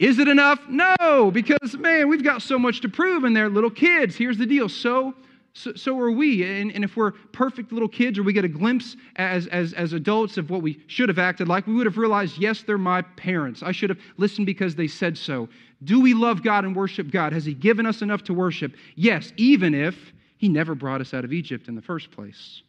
[0.00, 0.60] Is it enough?
[0.68, 4.16] No, because man, we've got so much to prove, and they're little kids.
[4.16, 5.14] Here's the deal so
[5.54, 6.42] so, so are we.
[6.42, 9.92] And, and, if we're perfect little kids or we get a glimpse as, as, as
[9.92, 13.02] adults of what we should have acted like, we would have realized, yes, they're my
[13.02, 13.62] parents.
[13.62, 15.48] I should have listened because they said so.
[15.84, 17.32] Do we love God and worship God?
[17.32, 18.74] Has He given us enough to worship?
[18.96, 22.62] Yes, even if He never brought us out of Egypt in the first place.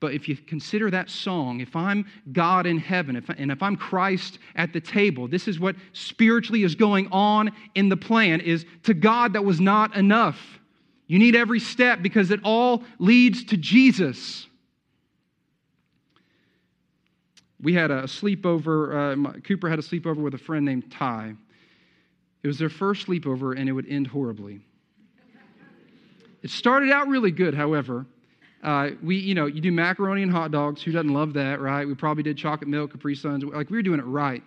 [0.00, 3.76] But if you consider that song, if I'm God in heaven, if, and if I'm
[3.76, 8.66] Christ at the table, this is what spiritually is going on in the plan is
[8.82, 10.38] to God that was not enough.
[11.06, 14.46] You need every step because it all leads to Jesus.
[17.60, 21.34] We had a sleepover, uh, Cooper had a sleepover with a friend named Ty.
[22.42, 24.60] It was their first sleepover and it would end horribly.
[26.42, 28.06] It started out really good, however.
[28.62, 30.82] Uh, we, you know, you do macaroni and hot dogs.
[30.82, 31.86] Who doesn't love that, right?
[31.86, 33.44] We probably did chocolate milk, Capri Suns.
[33.44, 34.42] Like we were doing it right,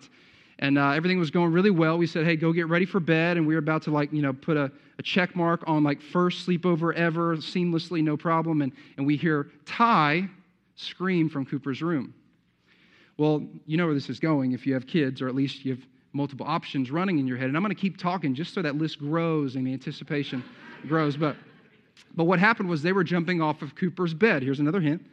[0.60, 1.98] and uh, everything was going really well.
[1.98, 4.22] We said, "Hey, go get ready for bed," and we were about to like, you
[4.22, 8.62] know, put a, a check mark on like first sleepover ever, seamlessly, no problem.
[8.62, 10.28] And and we hear Ty
[10.76, 12.14] scream from Cooper's room.
[13.16, 15.72] Well, you know where this is going if you have kids, or at least you
[15.72, 17.48] have multiple options running in your head.
[17.48, 20.44] And I'm going to keep talking just so that list grows and the anticipation
[20.88, 21.16] grows.
[21.16, 21.36] But
[22.16, 24.42] but what happened was they were jumping off of Cooper's bed.
[24.42, 25.06] Here's another hint.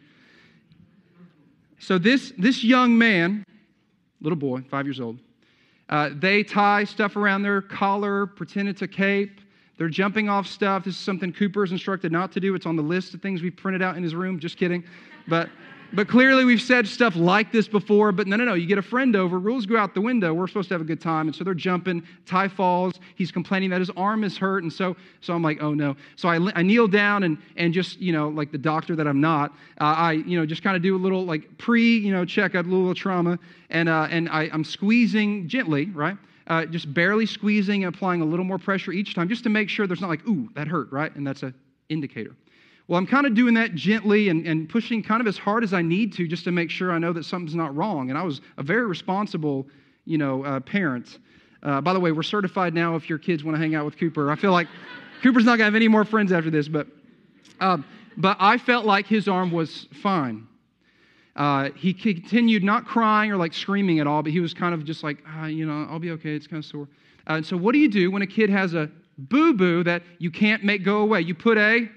[1.80, 3.44] So this, this young man,
[4.20, 5.20] little boy, five years old,
[5.90, 9.40] uh, they tie stuff around their collar, pretend it's a cape.
[9.78, 10.84] They're jumping off stuff.
[10.84, 12.56] This is something Cooper's instructed not to do.
[12.56, 14.40] It's on the list of things we printed out in his room.
[14.40, 14.84] Just kidding.
[15.28, 15.50] But
[15.94, 18.54] but clearly, we've said stuff like this before, but no, no, no.
[18.56, 20.34] You get a friend over, rules go out the window.
[20.34, 21.28] We're supposed to have a good time.
[21.28, 22.04] And so they're jumping.
[22.26, 23.00] Ty falls.
[23.16, 24.64] He's complaining that his arm is hurt.
[24.64, 25.96] And so, so I'm like, oh no.
[26.16, 29.22] So I, I kneel down and, and just, you know, like the doctor that I'm
[29.22, 32.26] not, uh, I, you know, just kind of do a little like pre, you know,
[32.26, 33.40] check a little trauma.
[33.70, 36.18] And, uh, and I, I'm squeezing gently, right?
[36.48, 39.70] Uh, just barely squeezing and applying a little more pressure each time just to make
[39.70, 41.14] sure there's not like, ooh, that hurt, right?
[41.16, 41.54] And that's an
[41.90, 42.36] indicator.
[42.88, 45.74] Well, I'm kind of doing that gently and, and pushing kind of as hard as
[45.74, 48.10] I need to just to make sure I know that something's not wrong.
[48.10, 49.68] And I was a very responsible,
[50.06, 51.20] you know, uh, parent.
[51.64, 53.98] Uh, by the way, we're certified now if your kids want to hang out with
[53.98, 54.32] Cooper.
[54.32, 54.68] I feel like
[55.22, 56.88] Cooper's not going to have any more friends after this, but,
[57.60, 57.80] uh,
[58.16, 60.48] but I felt like his arm was fine.
[61.36, 64.86] Uh, he continued not crying or like screaming at all, but he was kind of
[64.86, 66.36] just like, ah, you know, I'll be okay.
[66.36, 66.88] It's kind of sore.
[67.30, 70.02] Uh, and so, what do you do when a kid has a boo boo that
[70.18, 71.22] you can't make go away?
[71.22, 71.88] You put a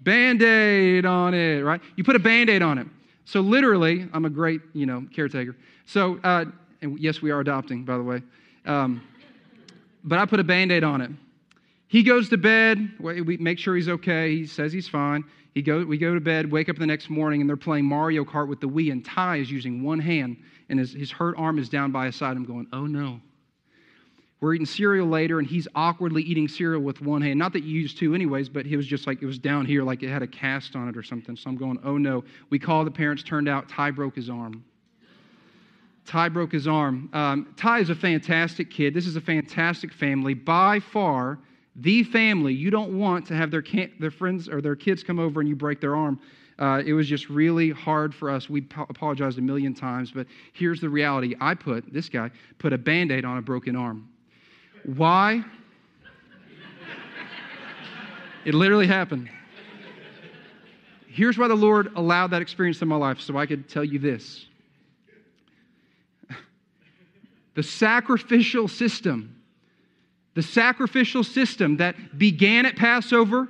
[0.00, 1.80] Band aid on it, right?
[1.96, 2.86] You put a band aid on it.
[3.24, 5.56] So, literally, I'm a great, you know, caretaker.
[5.84, 6.44] So, uh,
[6.82, 8.22] and yes, we are adopting, by the way.
[8.64, 9.02] Um,
[10.04, 11.10] but I put a band aid on it.
[11.88, 12.90] He goes to bed.
[13.00, 14.36] We make sure he's okay.
[14.36, 15.24] He says he's fine.
[15.54, 18.24] He go, we go to bed, wake up the next morning, and they're playing Mario
[18.24, 20.36] Kart with the Wii, and Ty is using one hand,
[20.68, 22.36] and his, his hurt arm is down by his side.
[22.36, 23.20] I'm going, oh no.
[24.40, 27.38] We're eating cereal later, and he's awkwardly eating cereal with one hand.
[27.38, 29.82] Not that you used two, anyways, but he was just like, it was down here,
[29.82, 31.36] like it had a cast on it or something.
[31.36, 32.22] So I'm going, oh no.
[32.50, 34.62] We call the parents, turned out Ty broke his arm.
[36.04, 37.08] Ty broke his arm.
[37.14, 38.92] Um, Ty is a fantastic kid.
[38.92, 40.34] This is a fantastic family.
[40.34, 41.38] By far,
[41.74, 43.64] the family you don't want to have their,
[43.98, 46.20] their friends or their kids come over and you break their arm.
[46.58, 48.48] Uh, it was just really hard for us.
[48.48, 51.34] We po- apologized a million times, but here's the reality.
[51.40, 54.08] I put, this guy, put a band aid on a broken arm.
[54.86, 55.44] Why?
[58.44, 59.28] it literally happened.
[61.08, 63.98] Here's why the Lord allowed that experience in my life so I could tell you
[63.98, 64.46] this.
[67.54, 69.34] The sacrificial system,
[70.34, 73.48] the sacrificial system that began at Passover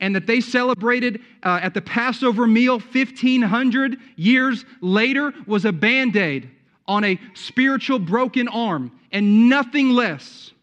[0.00, 6.16] and that they celebrated uh, at the Passover meal 1500 years later was a band
[6.16, 6.50] aid
[6.88, 10.53] on a spiritual broken arm and nothing less.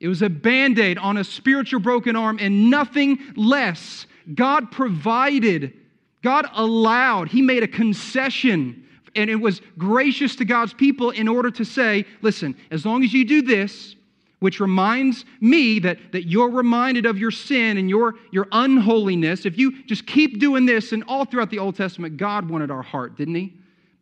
[0.00, 4.06] It was a band aid on a spiritual broken arm and nothing less.
[4.34, 5.74] God provided,
[6.22, 8.86] God allowed, He made a concession,
[9.16, 13.12] and it was gracious to God's people in order to say, listen, as long as
[13.12, 13.96] you do this,
[14.38, 19.44] which reminds me that, that you're reminded of your sin and your, your unholiness.
[19.44, 22.82] If you just keep doing this, and all throughout the Old Testament, God wanted our
[22.82, 23.54] heart, didn't He?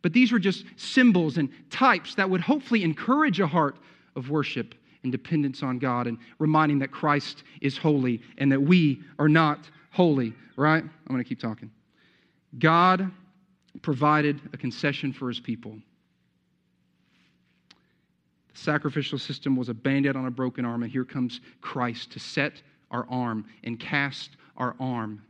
[0.03, 3.77] But these were just symbols and types that would hopefully encourage a heart
[4.15, 9.01] of worship and dependence on God and reminding that Christ is holy and that we
[9.19, 10.83] are not holy, right?
[10.83, 11.71] I'm going to keep talking.
[12.59, 13.11] God
[13.81, 15.77] provided a concession for his people.
[18.53, 22.11] The sacrificial system was a band aid on a broken arm, and here comes Christ
[22.11, 25.21] to set our arm and cast our arm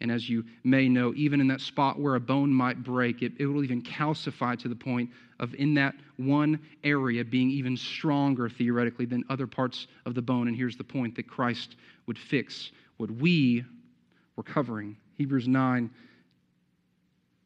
[0.00, 3.32] and as you may know, even in that spot where a bone might break, it,
[3.38, 8.48] it will even calcify to the point of in that one area being even stronger
[8.48, 10.46] theoretically than other parts of the bone.
[10.46, 11.76] And here's the point that Christ
[12.06, 13.64] would fix what we
[14.36, 14.96] were covering.
[15.16, 15.90] Hebrews 9,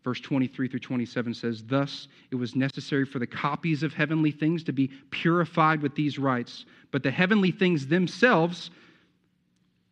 [0.05, 4.63] verse 23 through 27 says, Thus it was necessary for the copies of heavenly things
[4.65, 8.71] to be purified with these rites, but the heavenly things themselves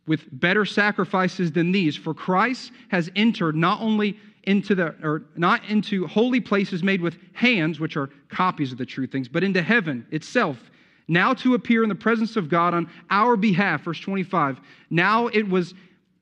[0.07, 5.63] with better sacrifices than these for Christ has entered not only into the or not
[5.65, 9.61] into holy places made with hands which are copies of the true things but into
[9.61, 10.71] heaven itself
[11.11, 13.83] now to appear in the presence of God on our behalf.
[13.83, 14.61] Verse 25.
[14.89, 15.73] Now it was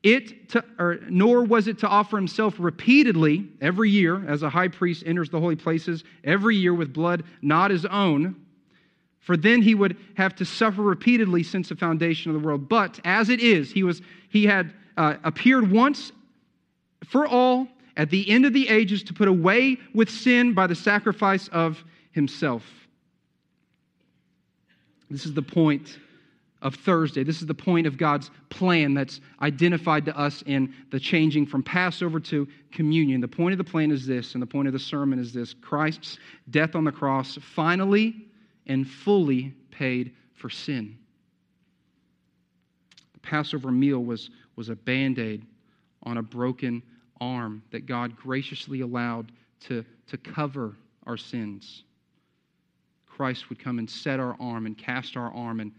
[0.02, 4.68] it to, or nor was it to offer himself repeatedly every year as a high
[4.68, 8.36] priest enters the holy places every year with blood not his own
[9.30, 13.00] for then he would have to suffer repeatedly since the foundation of the world but
[13.06, 16.12] as it is he was he had uh, appeared once
[17.06, 20.74] for all at the end of the ages to put away with sin by the
[20.74, 22.64] sacrifice of himself
[25.12, 26.00] this is the point
[26.62, 27.24] of Thursday.
[27.24, 31.64] This is the point of God's plan that's identified to us in the changing from
[31.64, 33.22] Passover to communion.
[33.22, 35.54] The point of the plan is this, and the point of the sermon is this
[35.54, 36.18] Christ's
[36.50, 38.29] death on the cross finally
[38.70, 40.98] and fully paid for sin.
[43.14, 45.46] The Passover meal was, was a band aid
[46.04, 46.82] on a broken
[47.20, 49.34] arm that God graciously allowed
[49.68, 51.84] to, to cover our sins.
[53.06, 55.74] Christ would come and set our arm and cast our arm and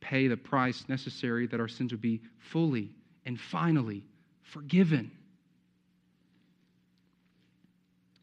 [0.00, 2.90] pay the price necessary that our sins would be fully
[3.26, 4.02] and finally
[4.42, 5.12] forgiven.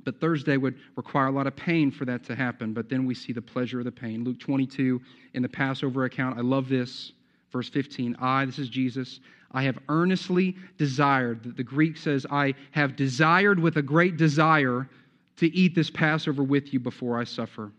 [0.07, 3.13] But Thursday would require a lot of pain for that to happen, but then we
[3.13, 4.23] see the pleasure of the pain.
[4.23, 5.01] Luke 22
[5.33, 7.11] in the Passover account, I love this.
[7.51, 9.19] Verse 15, I, this is Jesus,
[9.51, 14.87] I have earnestly desired, the Greek says, I have desired with a great desire
[15.35, 17.73] to eat this Passover with you before I suffer.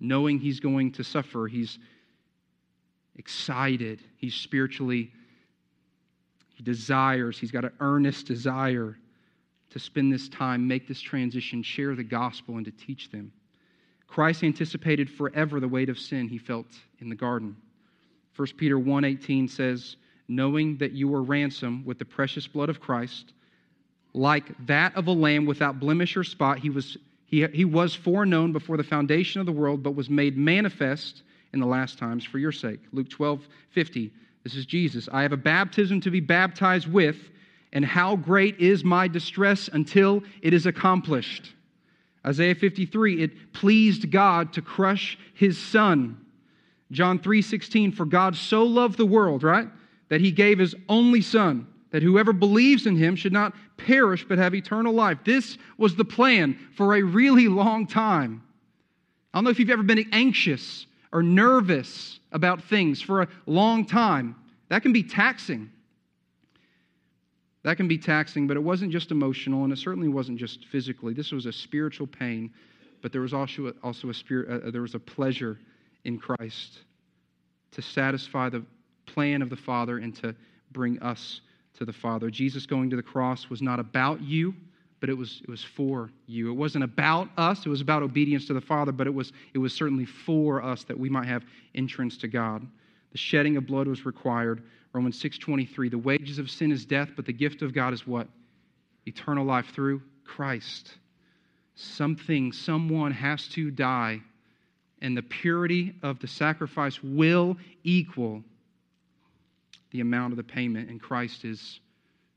[0.00, 1.78] Knowing he's going to suffer, he's
[3.14, 4.02] excited.
[4.16, 5.12] He's spiritually,
[6.56, 8.96] he desires, he's got an earnest desire
[9.70, 13.32] to spend this time, make this transition, share the gospel, and to teach them.
[14.06, 16.66] Christ anticipated forever the weight of sin he felt
[17.00, 17.56] in the garden.
[18.36, 19.96] 1 Peter 1:18 says,
[20.28, 23.32] "Knowing that you were ransomed with the precious blood of Christ,
[24.12, 26.96] like that of a lamb without blemish or spot, he was
[27.26, 31.60] he, he was foreknown before the foundation of the world, but was made manifest in
[31.60, 32.80] the last times for your sake.
[32.92, 34.10] Luke 12, 50.
[34.42, 35.08] This is Jesus.
[35.12, 37.30] I have a baptism to be baptized with,
[37.72, 41.52] and how great is my distress until it is accomplished.
[42.26, 46.18] Isaiah 53, it pleased God to crush his son.
[46.90, 49.68] John 3:16 for God so loved the world, right?
[50.08, 54.38] That he gave his only son that whoever believes in him should not perish but
[54.38, 55.18] have eternal life.
[55.24, 58.42] This was the plan for a really long time.
[59.32, 63.84] I don't know if you've ever been anxious or nervous about things for a long
[63.84, 64.36] time.
[64.68, 65.70] That can be taxing.
[67.62, 71.12] That can be taxing, but it wasn't just emotional, and it certainly wasn't just physically.
[71.12, 72.52] This was a spiritual pain,
[73.02, 74.64] but there was also a, also a spirit.
[74.64, 75.58] Uh, there was a pleasure
[76.04, 76.78] in Christ
[77.72, 78.64] to satisfy the
[79.06, 80.34] plan of the Father and to
[80.72, 81.42] bring us
[81.78, 82.30] to the Father.
[82.30, 84.54] Jesus going to the cross was not about you
[85.00, 86.50] but it was, it was for you.
[86.50, 89.58] It wasn't about us, it was about obedience to the Father, but it was, it
[89.58, 91.42] was certainly for us that we might have
[91.74, 92.66] entrance to God.
[93.12, 94.62] The shedding of blood was required.
[94.92, 98.28] Romans 6:23, the wages of sin is death, but the gift of God is what?
[99.06, 100.98] Eternal life through Christ.
[101.74, 104.22] Something, someone has to die,
[105.00, 108.44] and the purity of the sacrifice will equal
[109.90, 111.80] the amount of the payment, and Christ is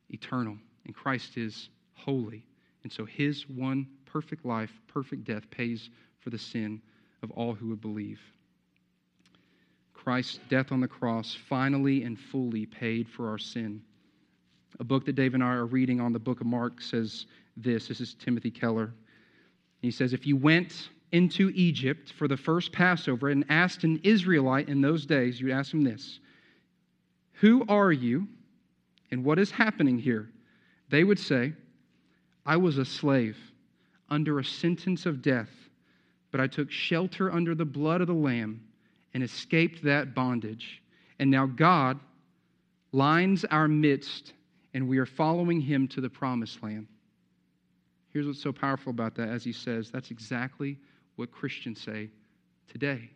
[0.09, 2.45] eternal, and Christ is holy.
[2.83, 5.89] And so his one perfect life, perfect death, pays
[6.19, 6.81] for the sin
[7.21, 8.19] of all who would believe.
[10.03, 13.81] Christ's death on the cross finally and fully paid for our sin.
[14.81, 17.25] A book that Dave and I are reading on the book of Mark says
[17.55, 17.87] this.
[17.87, 18.93] This is Timothy Keller.
[19.81, 24.67] He says, If you went into Egypt for the first Passover and asked an Israelite
[24.67, 26.19] in those days, you'd ask him this
[27.35, 28.27] Who are you
[29.09, 30.29] and what is happening here?
[30.89, 31.53] They would say,
[32.45, 33.37] I was a slave
[34.09, 35.51] under a sentence of death,
[36.29, 38.65] but I took shelter under the blood of the Lamb
[39.13, 40.81] and escaped that bondage.
[41.19, 41.99] And now God
[42.91, 44.33] lines our midst,
[44.73, 46.87] and we are following him to the promised land.
[48.09, 50.77] Here's what's so powerful about that, as he says, that's exactly
[51.15, 52.09] what Christians say
[52.71, 53.09] today.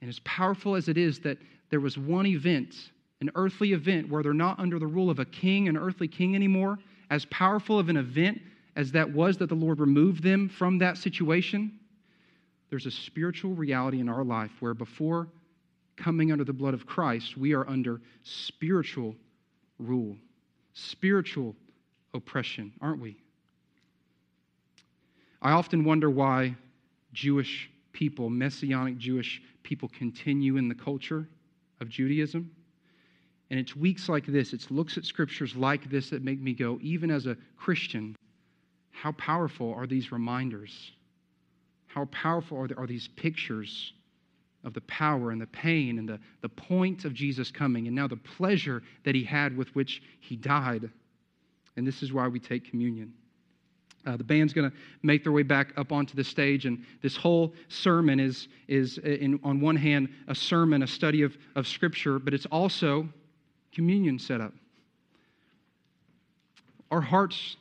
[0.00, 1.38] And as powerful as it is that
[1.70, 2.74] there was one event,
[3.20, 6.34] an earthly event, where they're not under the rule of a king, an earthly king
[6.34, 6.78] anymore,
[7.10, 8.40] as powerful of an event
[8.76, 11.78] as that was that the Lord removed them from that situation,
[12.74, 15.28] there's a spiritual reality in our life where before
[15.94, 19.14] coming under the blood of Christ, we are under spiritual
[19.78, 20.16] rule,
[20.72, 21.54] spiritual
[22.14, 23.16] oppression, aren't we?
[25.40, 26.56] I often wonder why
[27.12, 31.28] Jewish people, Messianic Jewish people, continue in the culture
[31.80, 32.50] of Judaism.
[33.50, 36.80] And it's weeks like this, it's looks at scriptures like this that make me go,
[36.82, 38.16] even as a Christian,
[38.90, 40.90] how powerful are these reminders?
[41.94, 43.92] How powerful are, are these pictures
[44.64, 48.08] of the power and the pain and the, the point of Jesus coming, and now
[48.08, 50.90] the pleasure that he had with which he died.
[51.76, 53.12] And this is why we take communion.
[54.04, 57.16] Uh, the band's going to make their way back up onto the stage, and this
[57.16, 62.18] whole sermon is, is in, on one hand, a sermon, a study of, of Scripture,
[62.18, 63.08] but it's also
[63.72, 64.52] communion set up.
[66.90, 67.56] Our hearts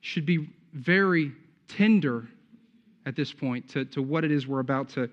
[0.00, 1.32] should be very
[1.68, 2.26] tender
[3.06, 5.08] at this point to, to what it is we're about to,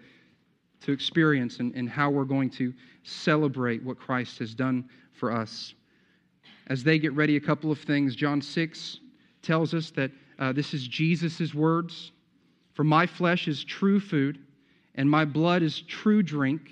[0.81, 2.73] to experience and, and how we're going to
[3.03, 5.75] celebrate what Christ has done for us.
[6.67, 8.15] As they get ready, a couple of things.
[8.15, 8.99] John 6
[9.41, 12.11] tells us that uh, this is Jesus' words
[12.73, 14.39] For my flesh is true food,
[14.95, 16.71] and my blood is true drink.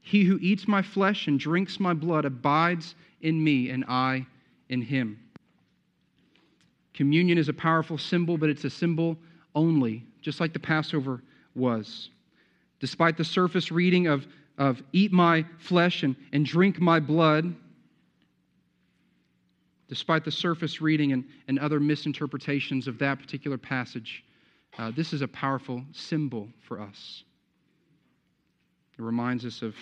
[0.00, 4.26] He who eats my flesh and drinks my blood abides in me, and I
[4.68, 5.18] in him.
[6.94, 9.16] Communion is a powerful symbol, but it's a symbol
[9.54, 11.22] only, just like the Passover
[11.54, 12.10] was.
[12.80, 14.26] Despite the surface reading of,
[14.58, 17.54] of eat my flesh and, and drink my blood,
[19.88, 24.24] despite the surface reading and, and other misinterpretations of that particular passage,
[24.78, 27.24] uh, this is a powerful symbol for us.
[28.98, 29.74] It reminds us of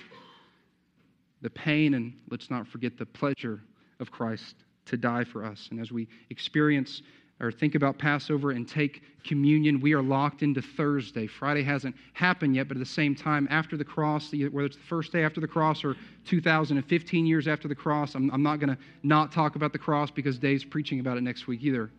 [1.42, 3.60] the pain and let's not forget the pleasure
[4.00, 5.68] of Christ to die for us.
[5.70, 7.02] And as we experience
[7.40, 11.26] or think about Passover and take communion, we are locked into Thursday.
[11.26, 14.82] Friday hasn't happened yet, but at the same time, after the cross, whether it's the
[14.82, 18.68] first day after the cross or 2015 years after the cross, I'm, I'm not going
[18.68, 21.90] to not talk about the cross because Dave's preaching about it next week either.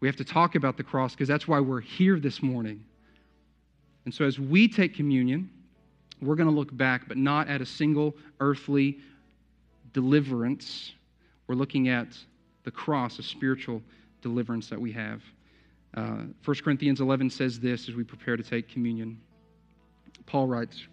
[0.00, 2.82] We have to talk about the cross because that's why we're here this morning.
[4.06, 5.50] And so as we take communion,
[6.22, 8.98] we're going to look back, but not at a single earthly
[9.92, 10.92] deliverance.
[11.46, 12.16] We're looking at
[12.64, 13.82] the cross, a spiritual
[14.20, 15.22] deliverance that we have.
[15.94, 19.20] Uh, 1 Corinthians 11 says this as we prepare to take communion.
[20.26, 20.86] Paul writes,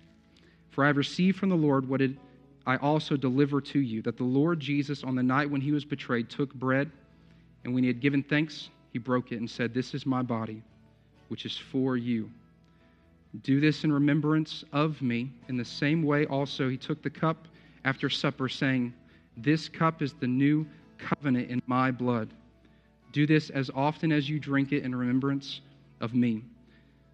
[0.72, 2.12] For I have received from the Lord what it,
[2.66, 5.86] I also deliver to you, that the Lord Jesus, on the night when he was
[5.86, 6.92] betrayed, took bread,
[7.64, 10.64] and when he had given thanks, he broke it and said, This is my body,
[11.28, 12.30] which is for you.
[13.44, 15.32] Do this in remembrance of me.
[15.50, 17.48] In the same way, also, he took the cup
[17.86, 18.94] after supper, saying,
[19.36, 20.66] This cup is the new
[20.98, 22.30] covenant in my blood.
[23.12, 25.62] Do this as often as you drink it in remembrance
[26.02, 26.44] of me.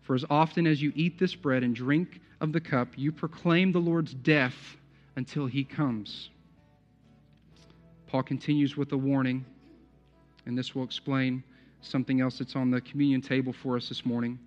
[0.01, 3.71] For as often as you eat this bread and drink of the cup, you proclaim
[3.71, 4.77] the Lord's death
[5.15, 6.29] until he comes.
[8.07, 9.45] Paul continues with a warning,
[10.45, 11.43] and this will explain
[11.81, 14.37] something else that's on the communion table for us this morning.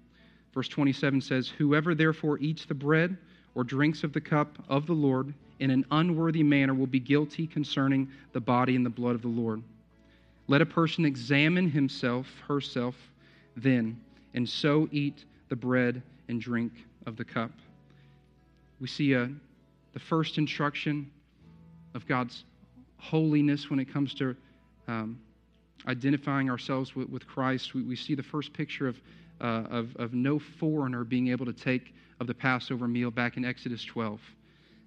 [0.54, 3.16] Verse 27 says, Whoever therefore eats the bread
[3.54, 7.46] or drinks of the cup of the Lord in an unworthy manner will be guilty
[7.46, 9.62] concerning the body and the blood of the Lord.
[10.48, 12.94] Let a person examine himself, herself,
[13.56, 14.00] then,
[14.34, 16.72] and so eat the bread and drink
[17.06, 17.50] of the cup.
[18.80, 19.28] We see uh,
[19.92, 21.10] the first instruction
[21.94, 22.44] of God's
[22.98, 24.36] holiness when it comes to
[24.88, 25.18] um,
[25.88, 27.74] identifying ourselves with, with Christ.
[27.74, 29.00] We, we, see the first picture of,
[29.40, 33.44] uh, of, of, no foreigner being able to take of the Passover meal back in
[33.44, 34.20] Exodus 12.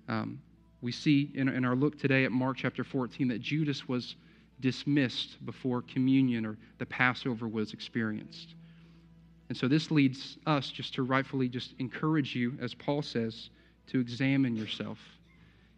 [0.07, 0.41] Um,
[0.81, 4.15] we see in, in our look today at Mark chapter 14 that Judas was
[4.59, 8.55] dismissed before communion or the Passover was experienced.
[9.49, 13.49] And so this leads us just to rightfully just encourage you, as Paul says,
[13.87, 14.99] to examine yourself.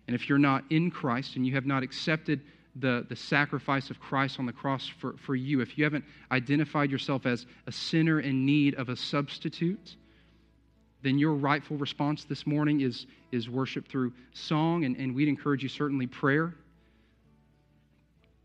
[0.07, 2.41] And if you're not in Christ and you have not accepted
[2.75, 6.91] the, the sacrifice of Christ on the cross for, for you, if you haven't identified
[6.91, 9.95] yourself as a sinner in need of a substitute,
[11.01, 15.63] then your rightful response this morning is, is worship through song, and, and we'd encourage
[15.63, 16.53] you certainly prayer.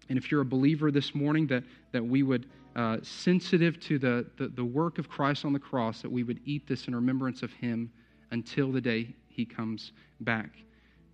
[0.08, 2.46] And if you're a believer this morning, that, that we would,
[2.76, 6.40] uh, sensitive to the, the, the work of Christ on the cross, that we would
[6.44, 7.90] eat this in remembrance of Him
[8.30, 10.50] until the day He comes back.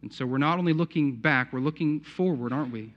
[0.03, 2.93] And so we're not only looking back, we're looking forward, aren't we?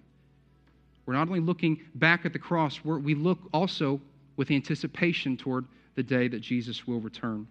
[1.06, 4.02] We're not only looking back at the cross, we look also
[4.38, 7.48] with anticipation toward the day that Jesus will return.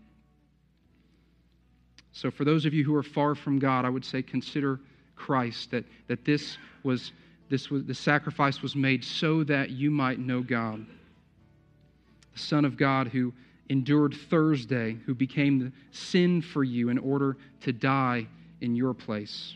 [2.13, 4.81] So, for those of you who are far from God, I would say consider
[5.17, 7.13] Christ, that, that this was
[7.49, 10.85] this was, the sacrifice was made so that you might know God.
[12.33, 13.33] The Son of God who
[13.69, 18.27] endured Thursday, who became the sin for you in order to die
[18.61, 19.55] in your place.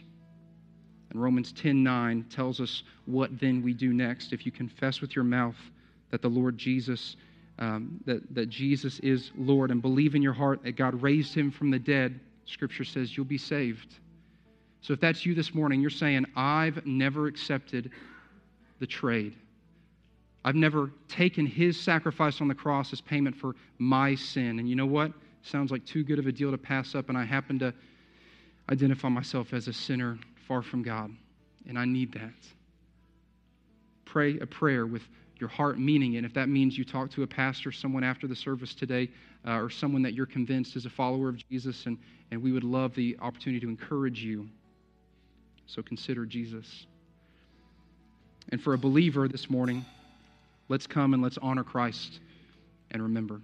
[1.10, 4.32] And Romans 10 9 tells us what then we do next.
[4.32, 5.56] If you confess with your mouth
[6.10, 7.16] that the Lord Jesus,
[7.58, 11.50] um, that, that Jesus is Lord, and believe in your heart that God raised him
[11.50, 13.96] from the dead, Scripture says you'll be saved.
[14.80, 17.90] So if that's you this morning, you're saying, I've never accepted
[18.78, 19.34] the trade.
[20.44, 24.58] I've never taken his sacrifice on the cross as payment for my sin.
[24.58, 25.12] And you know what?
[25.42, 27.72] sounds like too good of a deal to pass up, and I happen to
[28.70, 31.10] identify myself as a sinner far from God,
[31.66, 32.32] and I need that.
[34.04, 35.02] Pray a prayer with
[35.38, 36.24] your heart meaning it.
[36.24, 39.08] If that means you talk to a pastor, someone after the service today,
[39.46, 41.98] uh, or someone that you're convinced is a follower of Jesus, and,
[42.30, 44.48] and we would love the opportunity to encourage you.
[45.68, 46.86] So consider Jesus.
[48.48, 49.84] And for a believer this morning,
[50.68, 52.20] let's come and let's honor Christ
[52.90, 53.40] and remember.